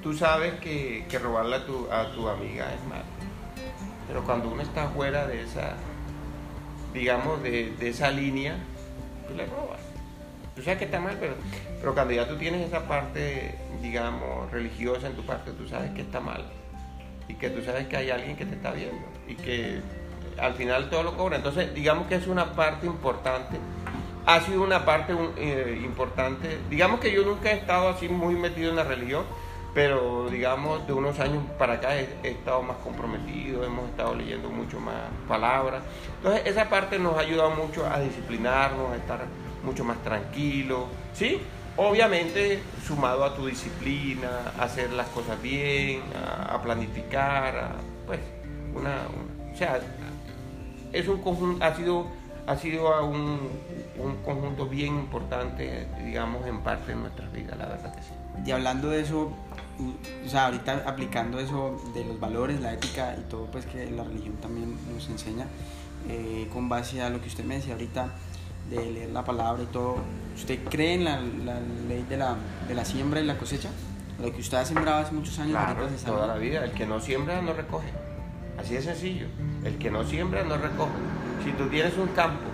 [0.01, 3.23] tú sabes que, que robarle a tu, a tu amiga es malo
[4.07, 5.73] pero cuando uno está fuera de esa,
[6.93, 8.55] digamos, de, esa línea,
[9.27, 9.79] tú le robas.
[10.55, 11.33] Tú sabes que está mal, pero,
[11.79, 16.01] pero cuando ya tú tienes esa parte, digamos, religiosa en tu parte, tú sabes que
[16.01, 16.45] está mal.
[17.27, 19.01] Y que tú sabes que hay alguien que te está viendo.
[19.27, 19.81] Y que
[20.37, 21.37] al final todo lo cobra.
[21.37, 23.57] Entonces, digamos que es una parte importante.
[24.25, 26.59] Ha sido una parte eh, importante.
[26.69, 29.23] Digamos que yo nunca he estado así muy metido en la religión
[29.73, 34.79] pero digamos de unos años para acá he, estado más comprometido, hemos estado leyendo mucho
[34.79, 35.83] más palabras.
[36.17, 39.25] Entonces esa parte nos ha ayudado mucho a disciplinarnos, a estar
[39.63, 41.41] mucho más tranquilos, ¿sí?
[41.75, 47.71] Obviamente sumado a tu disciplina, a hacer las cosas bien, a, planificar,
[48.05, 48.19] pues
[48.75, 49.07] una,
[49.51, 49.79] o sea,
[50.91, 52.05] es un conjunto, ha sido,
[52.45, 53.39] ha sido un,
[53.97, 58.13] un conjunto bien importante, digamos, en parte de nuestras vidas, la verdad que sí.
[58.45, 59.31] Y hablando de eso,
[60.25, 64.03] o sea, ahorita aplicando eso de los valores, la ética y todo, pues que la
[64.03, 65.45] religión también nos enseña,
[66.09, 68.09] eh, con base a lo que usted me decía ahorita,
[68.69, 69.97] de leer la palabra y todo,
[70.35, 71.19] ¿usted cree en la,
[71.87, 72.35] ley de la,
[72.67, 73.69] de la, siembra y la cosecha?
[74.21, 75.51] Lo que usted ha sembrado hace muchos años.
[75.51, 77.89] Claro, toda la vida, el que no siembra no recoge.
[78.57, 79.27] Así de sencillo.
[79.63, 80.91] El que no siembra no recoge.
[81.43, 82.45] Si tú tienes un campo,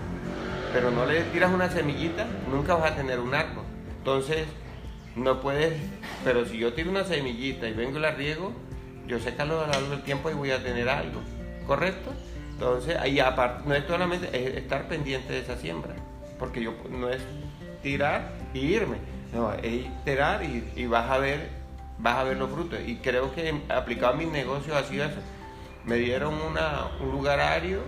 [0.72, 3.64] pero no le tiras una semillita, nunca vas a tener un árbol.
[3.98, 4.46] Entonces,
[5.16, 5.74] no puedes,
[6.24, 8.52] pero si yo tiro una semillita y vengo y la riego,
[9.06, 11.20] yo sé que a lo largo del tiempo y voy a tener algo,
[11.66, 12.12] ¿correcto?
[12.52, 15.94] Entonces, ahí aparte, no es solamente es estar pendiente de esa siembra,
[16.38, 17.22] porque yo no es
[17.82, 18.98] tirar y irme,
[19.32, 21.48] no, es tirar y, vas a ver,
[21.98, 22.78] vas a ver los frutos.
[22.86, 25.20] Y creo que aplicado a mis negocios ha sido eso.
[25.84, 27.80] Me dieron una, un lugarario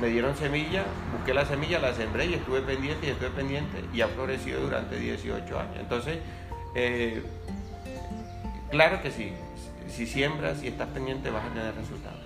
[0.00, 4.00] me dieron semilla, busqué la semilla, la sembré y estuve pendiente y estuve pendiente y
[4.00, 5.76] ha florecido durante 18 años.
[5.78, 6.18] Entonces,
[6.74, 7.22] eh,
[8.70, 9.32] claro que sí,
[9.88, 12.20] si siembras y estás pendiente vas a tener resultados.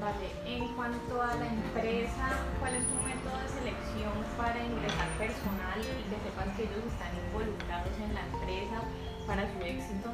[0.00, 5.78] Vale, en cuanto a la empresa, ¿cuál es tu método de selección para ingresar personal
[5.78, 8.82] y que sepas que ellos están involucrados en la empresa
[9.26, 10.10] para su éxito?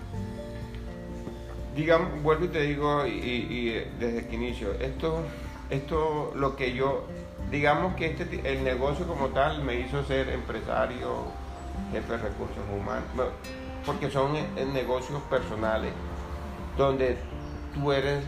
[1.74, 5.24] Digamos, vuelvo y te digo y, y desde que inicio, esto
[5.70, 7.04] esto lo que yo,
[7.50, 11.24] digamos que este, el negocio como tal me hizo ser empresario,
[11.92, 13.04] jefe de recursos humanos,
[13.86, 14.32] porque son
[14.72, 15.92] negocios personales,
[16.76, 17.16] donde
[17.72, 18.24] tú eres,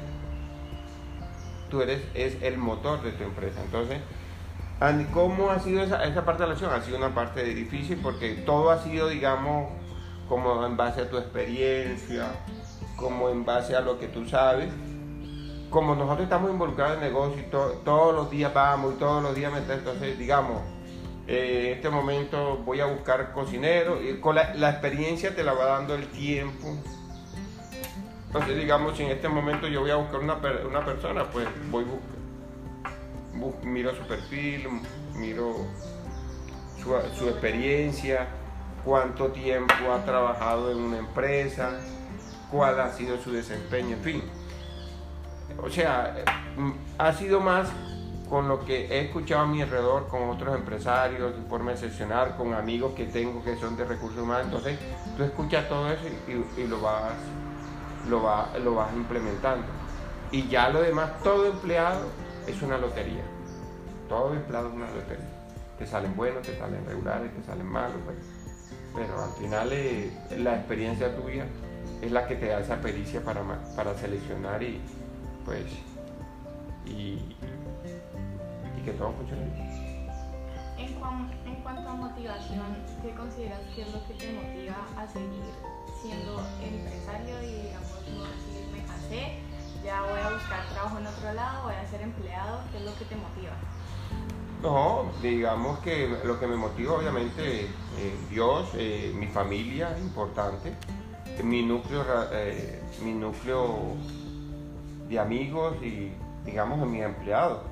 [1.69, 3.61] tú eres, es el motor de tu empresa.
[3.65, 3.99] Entonces,
[5.13, 6.73] ¿cómo ha sido esa, esa parte de la acción?
[6.73, 9.69] Ha sido una parte difícil porque todo ha sido, digamos,
[10.29, 12.27] como en base a tu experiencia,
[12.97, 14.71] como en base a lo que tú sabes
[15.73, 19.35] como nosotros estamos involucrados en el negocio y todos los días vamos y todos los
[19.35, 20.61] días metemos, entonces digamos,
[21.27, 25.65] eh, en este momento voy a buscar cocinero y con la, experiencia te la va
[25.65, 26.69] dando el tiempo.
[28.27, 31.85] Entonces digamos, si en este momento yo voy a buscar una, una persona, pues voy
[31.85, 34.69] buscar, miro su perfil,
[35.15, 35.55] miro
[36.83, 38.29] su experiencia,
[38.85, 41.81] cuánto tiempo ha trabajado en una empresa,
[42.51, 44.42] cuál ha sido su desempeño, en fin
[45.61, 46.17] o sea,
[46.99, 47.69] ha sido más
[48.33, 52.55] con lo que he escuchado a mi alrededor, con otros empresarios, de forma excepcional, con
[52.55, 54.47] amigos que tengo que son de recursos humanos.
[54.47, 54.79] Entonces,
[55.19, 56.05] tú escuchas todo eso
[56.57, 57.13] y, lo, vas,
[58.09, 58.23] lo,
[58.65, 59.67] lo vas implementando.
[60.31, 62.07] Y ya lo demás, todo empleado
[62.47, 63.23] es una lotería.
[64.09, 65.29] Todo empleado es una lotería.
[65.79, 68.17] Te salen buenos, te salen regulares, te salen malos, pues.
[68.95, 71.45] pero al final eh, la experiencia tuya
[72.01, 73.43] es la que te da esa pericia para,
[73.77, 74.81] para seleccionar y
[75.45, 75.67] pues
[76.87, 77.19] y,
[78.77, 79.83] y que todo funcione bien.
[80.79, 85.45] En, cuanto a motivación, ¿qué consideras que es lo que te motiva a seguir
[86.03, 89.39] siendo empresario y digamos no decir me casé,
[89.85, 92.61] ya voy a buscar trabajo en otro lado, voy a ser empleado?
[92.73, 93.53] ¿Qué es lo que te motiva?
[94.61, 100.75] No, digamos que lo que me motiva obviamente eh, Dios, eh, mi familia, importante,
[101.43, 103.97] mi núcleo, eh, mi núcleo
[105.13, 106.13] de amigos y
[106.45, 107.63] digamos mis empleados.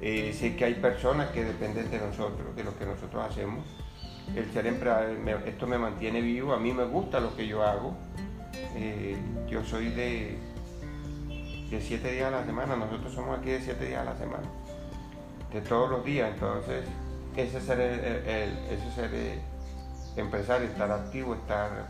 [0.00, 3.64] sé que hay personas que dependen de nosotros, de lo que nosotros hacemos.
[4.34, 5.08] El ser empleado,
[5.46, 7.94] esto me mantiene vivo, a mí me gusta lo que yo hago.
[9.48, 10.38] yo soy de,
[11.70, 14.46] de siete días a la semana, nosotros somos aquí de siete días a la semana
[15.52, 16.30] de todos los días.
[16.32, 16.84] Entonces,
[17.36, 19.38] ese ser, el, ese ser eh,
[20.16, 21.86] empresario, estar activo, estar,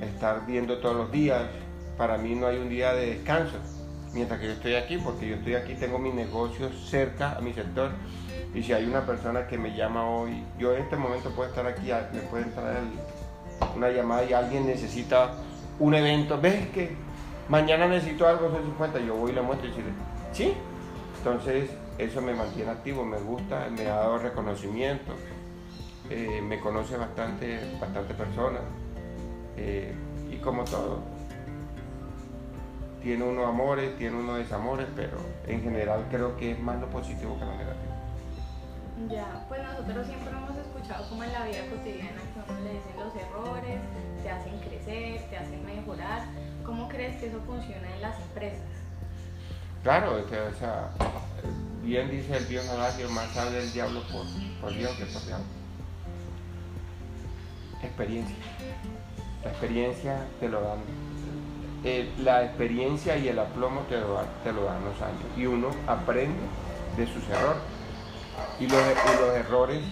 [0.00, 1.42] estar viendo todos los días,
[1.96, 3.56] para mí no hay un día de descanso.
[4.12, 7.52] Mientras que yo estoy aquí, porque yo estoy aquí, tengo mis negocios cerca a mi
[7.52, 7.90] sector.
[8.54, 11.66] Y si hay una persona que me llama hoy, yo en este momento puedo estar
[11.66, 12.76] aquí, me puede entrar
[13.74, 15.34] una llamada y alguien necesita
[15.78, 16.38] un evento.
[16.40, 16.94] ¿Ves que
[17.48, 19.00] mañana necesito algo, 50?
[19.00, 19.92] Yo voy y le muestro y decirle,
[20.32, 20.52] ¿sí?
[21.18, 25.12] Entonces, eso me mantiene activo, me gusta, me ha dado reconocimiento,
[26.10, 28.62] eh, me conoce bastante, bastante personas
[29.56, 29.92] eh,
[30.30, 31.00] y como todo,
[33.02, 37.38] tiene unos amores, tiene unos desamores, pero en general creo que es más lo positivo
[37.38, 37.92] que lo negativo.
[39.10, 42.96] Ya, pues nosotros siempre hemos escuchado como en la vida cotidiana que uno le dicen
[42.98, 43.80] los errores,
[44.22, 46.22] te hacen crecer, te hacen mejorar.
[46.64, 48.62] ¿Cómo crees que eso funciona en las empresas?
[49.82, 50.90] Claro, o sea,
[51.82, 54.24] bien dice el viejo adagio, más sabe el diablo por,
[54.60, 55.46] por Dios que por diablo.
[57.82, 58.36] Experiencia.
[59.42, 60.78] La experiencia te lo dan.
[61.84, 65.24] Eh, la experiencia y el aplomo te lo, dan, los años.
[65.36, 66.38] Y uno aprende
[66.96, 67.62] de sus errores.
[68.60, 68.80] Y los,
[69.20, 69.82] los errores,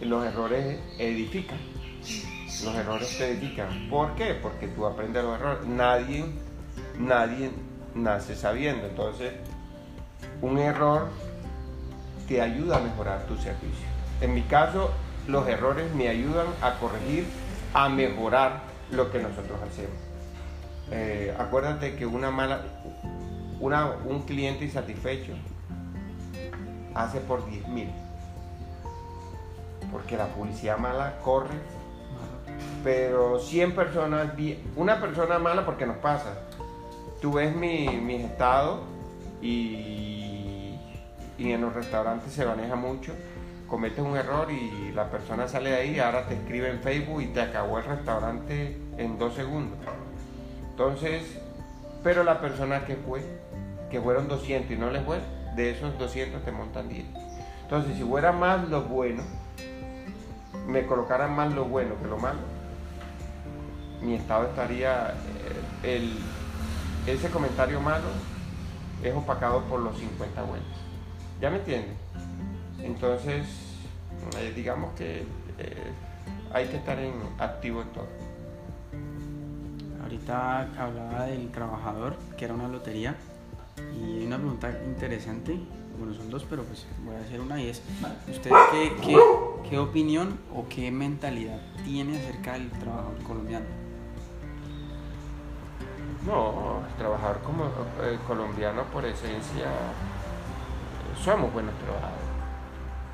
[0.00, 1.58] los errores edifican.
[2.64, 3.88] Los errores te edifican.
[3.88, 4.34] ¿Por qué?
[4.34, 5.66] Porque tú aprendes los errores.
[5.66, 6.26] Nadie,
[6.98, 7.50] nadie
[7.94, 8.86] nace sabiendo.
[8.86, 9.32] Entonces,
[10.42, 11.08] un error
[12.28, 13.86] te ayuda a mejorar tu servicio.
[14.20, 14.90] En mi caso,
[15.26, 17.26] los errores me ayudan a corregir,
[17.72, 20.03] a mejorar lo que nosotros hacemos.
[20.96, 22.62] Eh, acuérdate que una mala,
[23.60, 25.32] una, un cliente insatisfecho
[26.94, 27.90] hace por 10 mil.
[29.90, 31.54] Porque la publicidad mala corre.
[32.84, 34.32] Pero 100 personas,
[34.76, 36.34] una persona mala porque nos pasa.
[37.20, 38.80] Tú ves mi, mis estados
[39.42, 40.44] y
[41.38, 43.12] y en los restaurantes se maneja mucho.
[43.68, 47.26] Cometes un error y la persona sale de ahí, ahora te escribe en Facebook y
[47.26, 49.78] te acabó el restaurante en dos segundos.
[50.74, 51.22] Entonces,
[52.02, 53.22] pero la persona que fue,
[53.92, 55.20] que fueron 200 y no les fue,
[55.54, 57.04] de esos 200 te montan 10.
[57.62, 59.22] Entonces, si fuera más lo bueno,
[60.66, 62.40] me colocaran más lo bueno que lo malo,
[64.02, 65.14] mi estado estaría,
[65.84, 66.18] eh, el,
[67.06, 68.08] ese comentario malo
[69.00, 70.66] es opacado por los 50 buenos.
[71.40, 71.94] ¿Ya me entienden?
[72.82, 73.46] Entonces,
[74.40, 75.20] eh, digamos que
[75.58, 75.92] eh,
[76.52, 78.23] hay que estar en, activo en todo.
[80.04, 83.14] Ahorita hablaba del trabajador, que era una lotería,
[83.98, 85.58] y hay una pregunta interesante,
[85.98, 87.80] bueno, son dos, pero pues voy a hacer una y es,
[88.30, 89.16] ¿usted qué,
[89.70, 93.64] qué, opinión o qué mentalidad tiene acerca del trabajador colombiano?
[96.26, 99.70] No, el trabajador como, eh, colombiano por esencia
[101.22, 102.24] somos buenos trabajadores.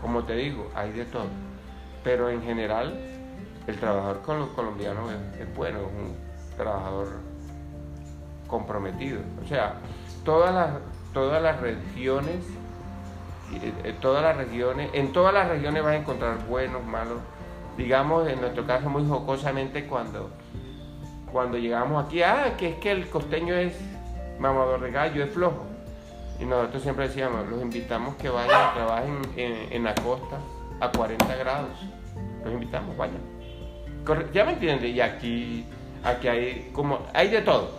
[0.01, 1.29] Como te digo, hay de todo.
[2.03, 2.99] Pero en general,
[3.69, 4.23] el trabajador
[4.57, 6.30] colombiano es, bueno, es un
[6.61, 7.09] trabajador
[8.47, 9.21] comprometido.
[9.43, 9.75] O sea,
[10.25, 10.71] todas las,
[11.15, 12.45] todas las regiones,
[13.55, 17.19] eh, eh, todas las regiones, en todas las regiones vas a encontrar buenos, malos.
[17.77, 20.31] Digamos, en nuestro caso, muy jocosamente, cuando,
[21.33, 23.75] cuando llegamos aquí, ah, que es que el costeño es
[24.39, 25.65] mamador de gallo, es flojo.
[26.41, 30.39] Y nosotros siempre decíamos, los invitamos que vayan, trabajen en, la costa
[30.81, 31.71] a 40 grados.
[32.45, 33.21] Los invitamos, vayan.
[34.33, 35.67] Ya me entiendes, y aquí,
[36.05, 37.71] aquí hay como, hay de todo.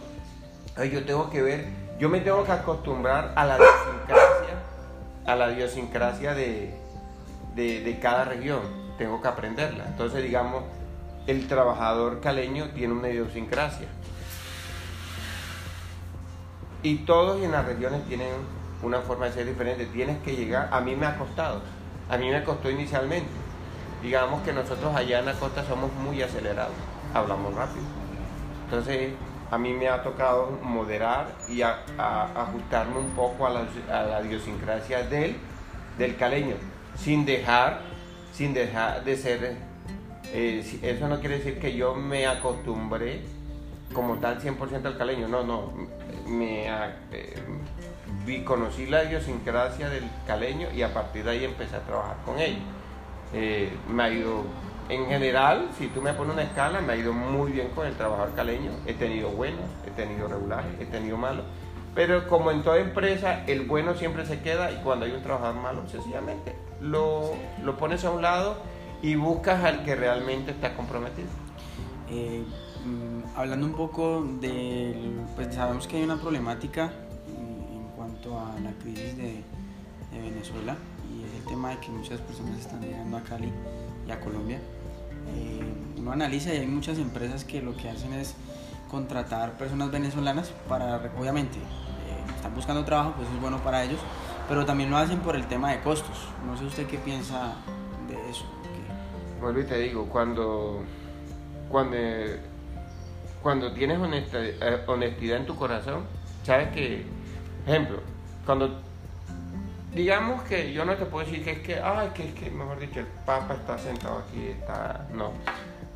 [0.92, 1.68] Yo tengo que ver,
[2.00, 4.56] yo me tengo que acostumbrar a la idiosincrasia,
[5.26, 6.74] a la idiosincrasia de,
[7.56, 8.62] de cada región.
[8.98, 9.86] Tengo que aprenderla.
[9.88, 10.64] Entonces, digamos,
[11.28, 13.88] el trabajador caleño tiene una idiosincrasia
[16.84, 18.30] y todos en las regiones tienen
[18.82, 19.86] una forma de ser diferente.
[19.86, 21.62] Tienes que llegar, a mí me ha costado,
[22.10, 23.30] a mí me costó inicialmente.
[24.02, 26.74] Digamos que nosotros allá en la costa somos muy acelerados,
[27.14, 28.01] hablamos rápido.
[28.72, 29.12] Entonces,
[29.52, 35.04] a mí me ha tocado moderar y ajustarme un poco a la, a la idiosincrasia
[35.04, 35.36] del,
[35.98, 36.56] del caleño,
[36.96, 37.82] sin dejar,
[38.32, 39.58] sin dejar de ser,
[40.32, 43.24] eh, eso no quiere decir que yo me acostumbré
[43.94, 45.74] como tal 100% al caleño, no, no,
[46.28, 46.68] me
[47.12, 52.40] eh, conocí la idiosincrasia del caleño y a partir de ahí empecé a trabajar con
[52.40, 52.62] ellos.
[53.34, 54.46] Eh, me ido,
[54.92, 57.96] en general, si tú me pones una escala, me ha ido muy bien con el
[57.96, 58.72] trabajador caleño.
[58.86, 61.46] He tenido buenos, he tenido regulares, he tenido malos.
[61.96, 65.62] Pero como en toda empresa, el bueno siempre se queda y cuando hay un trabajador
[65.62, 67.32] malo, sencillamente lo,
[67.64, 68.58] lo pones a un lado
[69.02, 71.30] y buscas al que realmente está comprometido.
[72.10, 72.44] Eh,
[72.86, 74.94] mm, hablando un poco de,
[75.38, 76.92] pues sabemos que hay una problemática
[77.30, 79.42] en, cuanto a la crisis de,
[80.12, 80.76] de, Venezuela
[81.10, 83.54] y es el tema de que muchas personas están llegando a Cali
[84.06, 84.60] y a Colombia.
[85.30, 88.36] Eh, uno analiza y hay muchas empresas que lo que hacen es
[88.90, 94.00] contratar personas venezolanas para, obviamente, eh, están buscando trabajo, pues es bueno para ellos,
[94.50, 96.28] pero también lo hacen por el tema de costos.
[96.46, 97.56] No sé usted qué piensa
[98.08, 98.46] de eso.
[99.40, 100.84] Vuelvo y te digo, cuando
[101.72, 101.98] cuando,
[103.42, 103.98] cuando tienes
[104.34, 106.04] eh, honestidad, en tu corazón,
[106.44, 107.06] sabes que,
[107.66, 108.00] ejemplo,
[108.46, 108.82] cuando
[109.94, 112.80] digamos que yo no te puedo decir que es que, ay, que es que, mejor
[112.80, 115.32] dicho, el Papa está sentado aquí, está, no.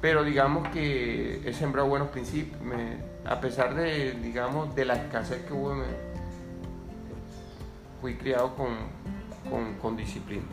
[0.01, 2.59] Pero digamos que he sembrado buenos principios,
[3.25, 5.75] a pesar de, digamos, de la escasez que hubo,
[8.01, 10.43] fui criado con, con, disciplina.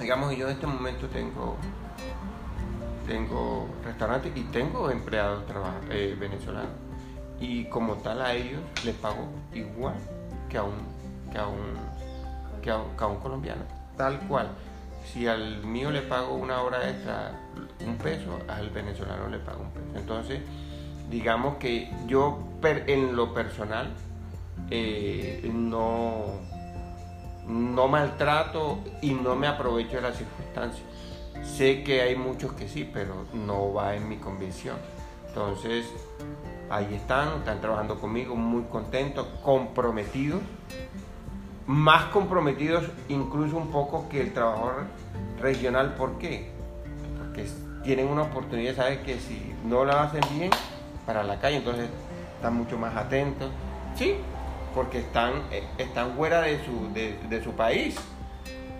[0.00, 1.56] Digamos que yo en este momento tengo
[3.06, 5.42] tengo restaurantes y tengo empleados
[5.90, 6.70] eh, venezolanos.
[7.40, 9.96] Y como tal a ellos les pago igual
[10.48, 10.76] que a un,
[11.32, 11.74] que a un,
[12.62, 13.62] que a un, colombiano.
[13.96, 14.48] Tal cual.
[15.12, 17.32] Si al mío le pago una hora extra
[17.84, 19.98] un peso, al venezolano le pago un peso.
[19.98, 20.40] Entonces,
[21.10, 23.90] digamos que yo en lo personal
[24.70, 26.26] eh, no,
[27.46, 30.86] no maltrato y no me aprovecho de las circunstancias.
[31.44, 34.76] Sé que hay muchos que sí, pero no va en mi convicción.
[35.28, 35.86] Entonces,
[36.70, 40.40] ahí están, están trabajando conmigo, muy contentos, comprometidos,
[41.66, 44.84] más comprometidos incluso un poco que el trabajador
[45.40, 45.94] regional.
[45.94, 46.50] ¿Por qué?
[47.18, 47.46] Porque
[47.84, 50.50] tienen una oportunidad, saben que si no la hacen bien,
[51.06, 51.88] para la calle, entonces
[52.36, 53.50] están mucho más atentos.
[53.96, 54.14] Sí,
[54.74, 57.96] porque están, eh, están fuera de su, de, su país.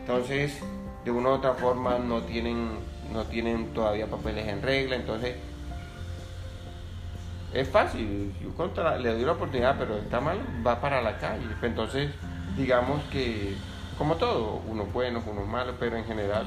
[0.01, 0.59] Entonces,
[1.05, 2.79] de una u otra forma no tienen,
[3.13, 5.37] no tienen todavía papeles en regla, entonces
[7.53, 11.45] es fácil, yo le doy la oportunidad, pero está mal, va para la calle.
[11.63, 12.11] Entonces,
[12.57, 13.57] digamos que,
[13.99, 16.47] como todo, unos buenos, unos malos, pero en general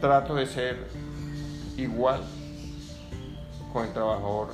[0.00, 0.88] trato de ser
[1.76, 2.22] igual
[3.72, 4.48] con el trabajador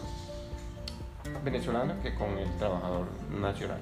[1.45, 3.80] venezolano que con el trabajador nacional.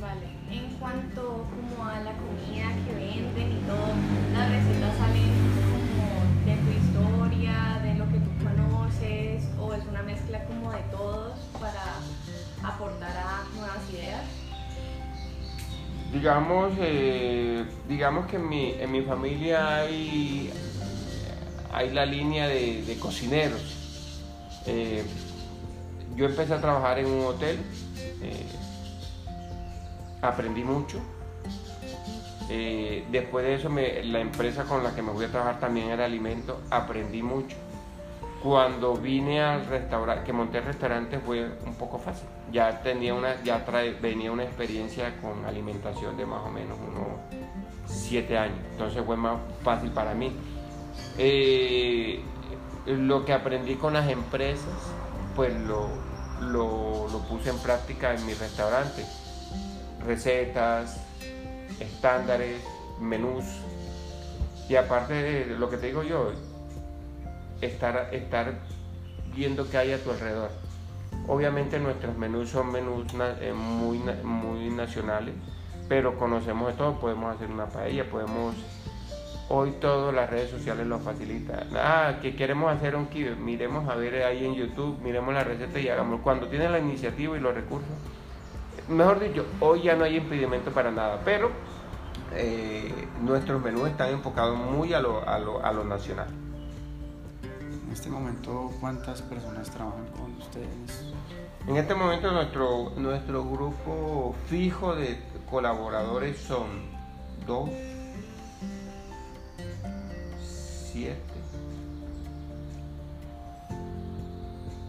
[0.00, 3.88] Vale, en cuanto como a la comida que venden y todo,
[4.32, 5.30] las recetas salen
[5.70, 6.04] como
[6.44, 11.38] de tu historia, de lo que tú conoces, o es una mezcla como de todos
[11.60, 12.00] para
[12.68, 14.24] aportar a nuevas ideas.
[16.14, 20.52] Digamos, eh, digamos que en mi, en mi familia hay,
[21.72, 23.60] hay la línea de, cocineros.
[24.64, 25.04] Eh,
[26.14, 27.58] yo empecé a trabajar en un hotel.
[28.22, 28.46] Eh,
[30.22, 31.00] aprendí mucho.
[33.10, 36.60] Después de eso, la empresa con la que me voy a trabajar también era alimento,
[36.70, 37.56] aprendí mucho.
[38.44, 42.28] Cuando vine al restaurante, que monté el restaurante fue un poco fácil.
[42.52, 43.64] Ya tenía una, ya
[44.02, 47.08] venía una experiencia con alimentación de más o menos unos
[47.86, 48.58] siete años.
[48.72, 50.30] Entonces fue más fácil para mí.
[51.16, 52.20] Eh,
[52.86, 54.92] lo que aprendí con las empresas,
[55.34, 55.88] pues lo,
[56.42, 59.04] lo, lo puse en práctica en mi restaurante
[60.04, 60.98] recetas,
[61.80, 62.62] estándares,
[63.00, 63.44] menús.
[64.68, 66.32] Y aparte de lo que te digo yo,
[67.60, 68.54] estar, estar
[69.34, 70.50] viendo qué hay a tu alrededor.
[71.26, 73.06] Obviamente nuestros menús son menús
[73.40, 75.34] eh, muy, muy nacionales,
[75.88, 78.54] pero conocemos de todo, podemos hacer una paella, podemos...
[79.50, 81.68] Hoy todas las redes sociales lo facilitan.
[81.76, 85.78] Ah, que queremos hacer un kibe, miremos a ver ahí en YouTube, miremos la receta
[85.78, 86.22] y hagamos.
[86.22, 87.90] Cuando tienes la iniciativa y los recursos,
[88.88, 91.50] mejor dicho, hoy ya no hay impedimento para nada, pero
[92.34, 96.28] eh, nuestros menús están enfocados muy a lo, a, lo, a lo nacional.
[97.94, 101.04] En este momento, ¿cuántas personas trabajan con ustedes?
[101.68, 105.16] En este momento nuestro, nuestro grupo fijo de
[105.48, 106.66] colaboradores son
[107.46, 107.70] dos,
[110.92, 111.20] siete.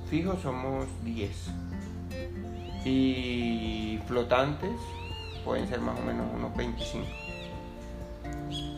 [0.10, 1.32] Fijos somos 10.
[2.86, 4.80] Y flotantes
[5.44, 7.06] pueden ser más o menos unos 25.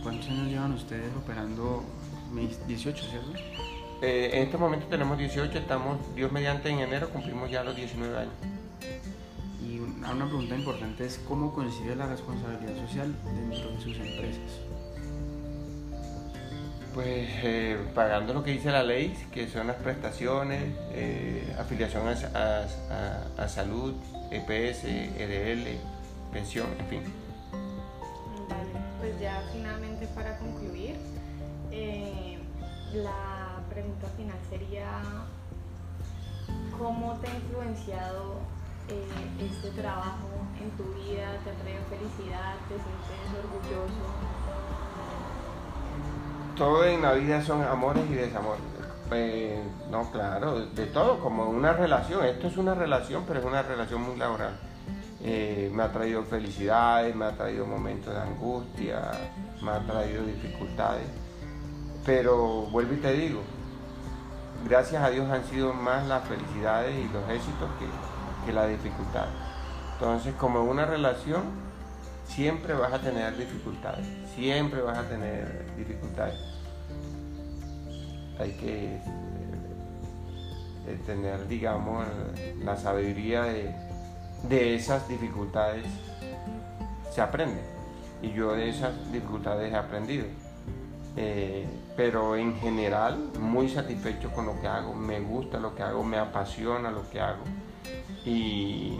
[0.03, 1.81] ¿Cuántos años llevan ustedes operando?
[2.67, 3.66] 18, ¿cierto?
[4.01, 8.17] Eh, en este momento tenemos 18, estamos, Dios mediante, en enero cumplimos ya los 19
[8.17, 8.33] años.
[9.67, 14.51] Y una, una pregunta importante es cómo concibe la responsabilidad social dentro de sus empresas.
[16.93, 22.65] Pues eh, pagando lo que dice la ley, que son las prestaciones, eh, afiliación a,
[22.89, 23.93] a- a salud,
[24.31, 25.77] EPS, EDL,
[26.31, 27.01] pensión, en fin.
[28.49, 28.69] Vale,
[28.99, 30.95] pues ya finalmente para concluir,
[31.71, 32.39] eh,
[32.93, 34.89] la pregunta final sería,
[36.79, 38.39] ¿cómo te ha influenciado
[38.89, 39.05] eh,
[39.39, 41.37] este trabajo en tu vida?
[41.43, 42.55] ¿Te ha traído felicidad?
[42.67, 44.03] ¿Te sientes orgulloso?
[46.55, 48.63] Todo en la vida son amores y desamores.
[49.11, 52.25] Eh, no, claro, de todo, como una relación.
[52.25, 54.57] Esto es una relación, pero es una relación muy laboral.
[55.21, 59.11] Eh, me ha traído felicidades, me ha traído momentos de angustia,
[59.61, 61.05] me ha traído dificultades.
[62.03, 63.41] Pero vuelvo y te digo,
[64.65, 69.31] gracias a Dios han sido más las felicidades y los éxitos que, que las dificultades.
[69.93, 71.43] Entonces, como una relación,
[72.25, 74.05] siempre vas a tener dificultades,
[74.35, 76.39] siempre vas a tener dificultades.
[78.39, 79.01] Hay que eh,
[80.87, 82.05] eh, tener, digamos,
[82.63, 83.73] la sabiduría de,
[84.47, 85.85] de esas dificultades,
[87.11, 87.61] se aprende.
[88.21, 90.25] Y yo de esas dificultades he aprendido.
[91.15, 91.65] Eh,
[91.97, 96.17] pero en general, muy satisfecho con lo que hago, me gusta lo que hago, me
[96.19, 97.43] apasiona lo que hago.
[98.23, 98.99] Y,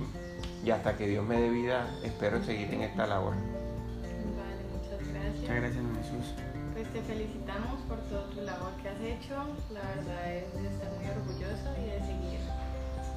[0.66, 3.36] y hasta que Dios me dé vida, espero seguir en esta labor.
[3.36, 5.42] Vale, muchas gracias.
[5.42, 6.34] Muchas gracias, Jesús.
[6.74, 9.36] Pues te felicitamos por toda tu labor que has hecho.
[9.72, 12.40] La verdad es de estar muy orgulloso y de seguir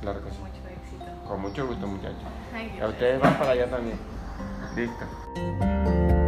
[0.02, 0.40] Claro que con sí.
[0.40, 1.28] mucho éxito.
[1.28, 2.82] Con mucho gusto, muchachos.
[2.82, 3.98] A ustedes van para allá también.
[4.76, 6.19] Listo.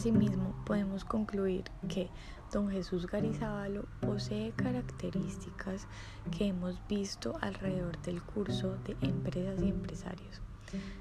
[0.00, 2.08] Asimismo, podemos concluir que
[2.50, 5.86] don Jesús Garizábalo posee características
[6.30, 10.40] que hemos visto alrededor del curso de empresas y empresarios.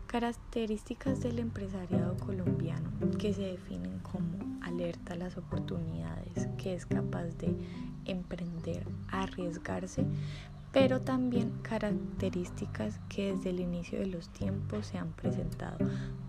[0.06, 7.28] Características del empresariado colombiano que se definen como alerta a las oportunidades, que es capaz
[7.38, 7.56] de
[8.04, 10.04] emprender, arriesgarse,
[10.74, 15.78] pero también características que desde el inicio de los tiempos se han presentado,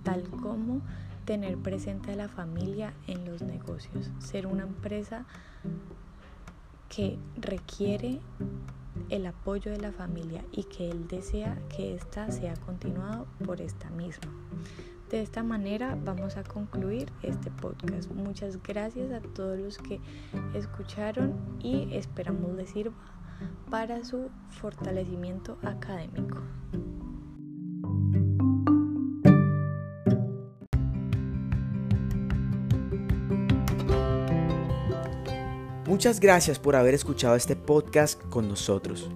[0.04, 0.82] tal como
[1.24, 5.24] tener presente a la familia en los negocios, ser una empresa
[6.88, 8.20] que requiere
[9.08, 13.90] el apoyo de la familia y que él desea que ésta sea continuado por esta
[13.90, 14.30] misma.
[15.10, 18.10] De esta manera vamos a concluir este podcast.
[18.12, 20.00] Muchas gracias a todos los que
[20.54, 22.94] escucharon y esperamos les sirva
[23.70, 26.38] para su fortalecimiento académico.
[35.90, 39.10] Muchas gracias por haber escuchado este podcast con nosotros.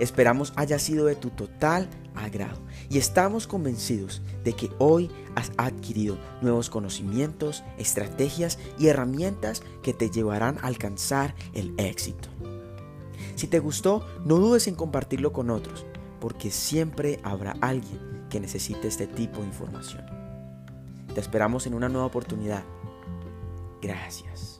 [0.00, 2.58] Esperamos haya sido de tu total agrado
[2.90, 10.10] y estamos convencidos de que hoy has adquirido nuevos conocimientos, estrategias y herramientas que te
[10.10, 12.28] llevarán a alcanzar el éxito.
[13.36, 15.86] Si te gustó, no dudes en compartirlo con otros,
[16.20, 20.04] porque siempre habrá alguien que necesite este tipo de información.
[21.14, 22.64] Te esperamos en una nueva oportunidad.
[23.80, 24.55] Gracias.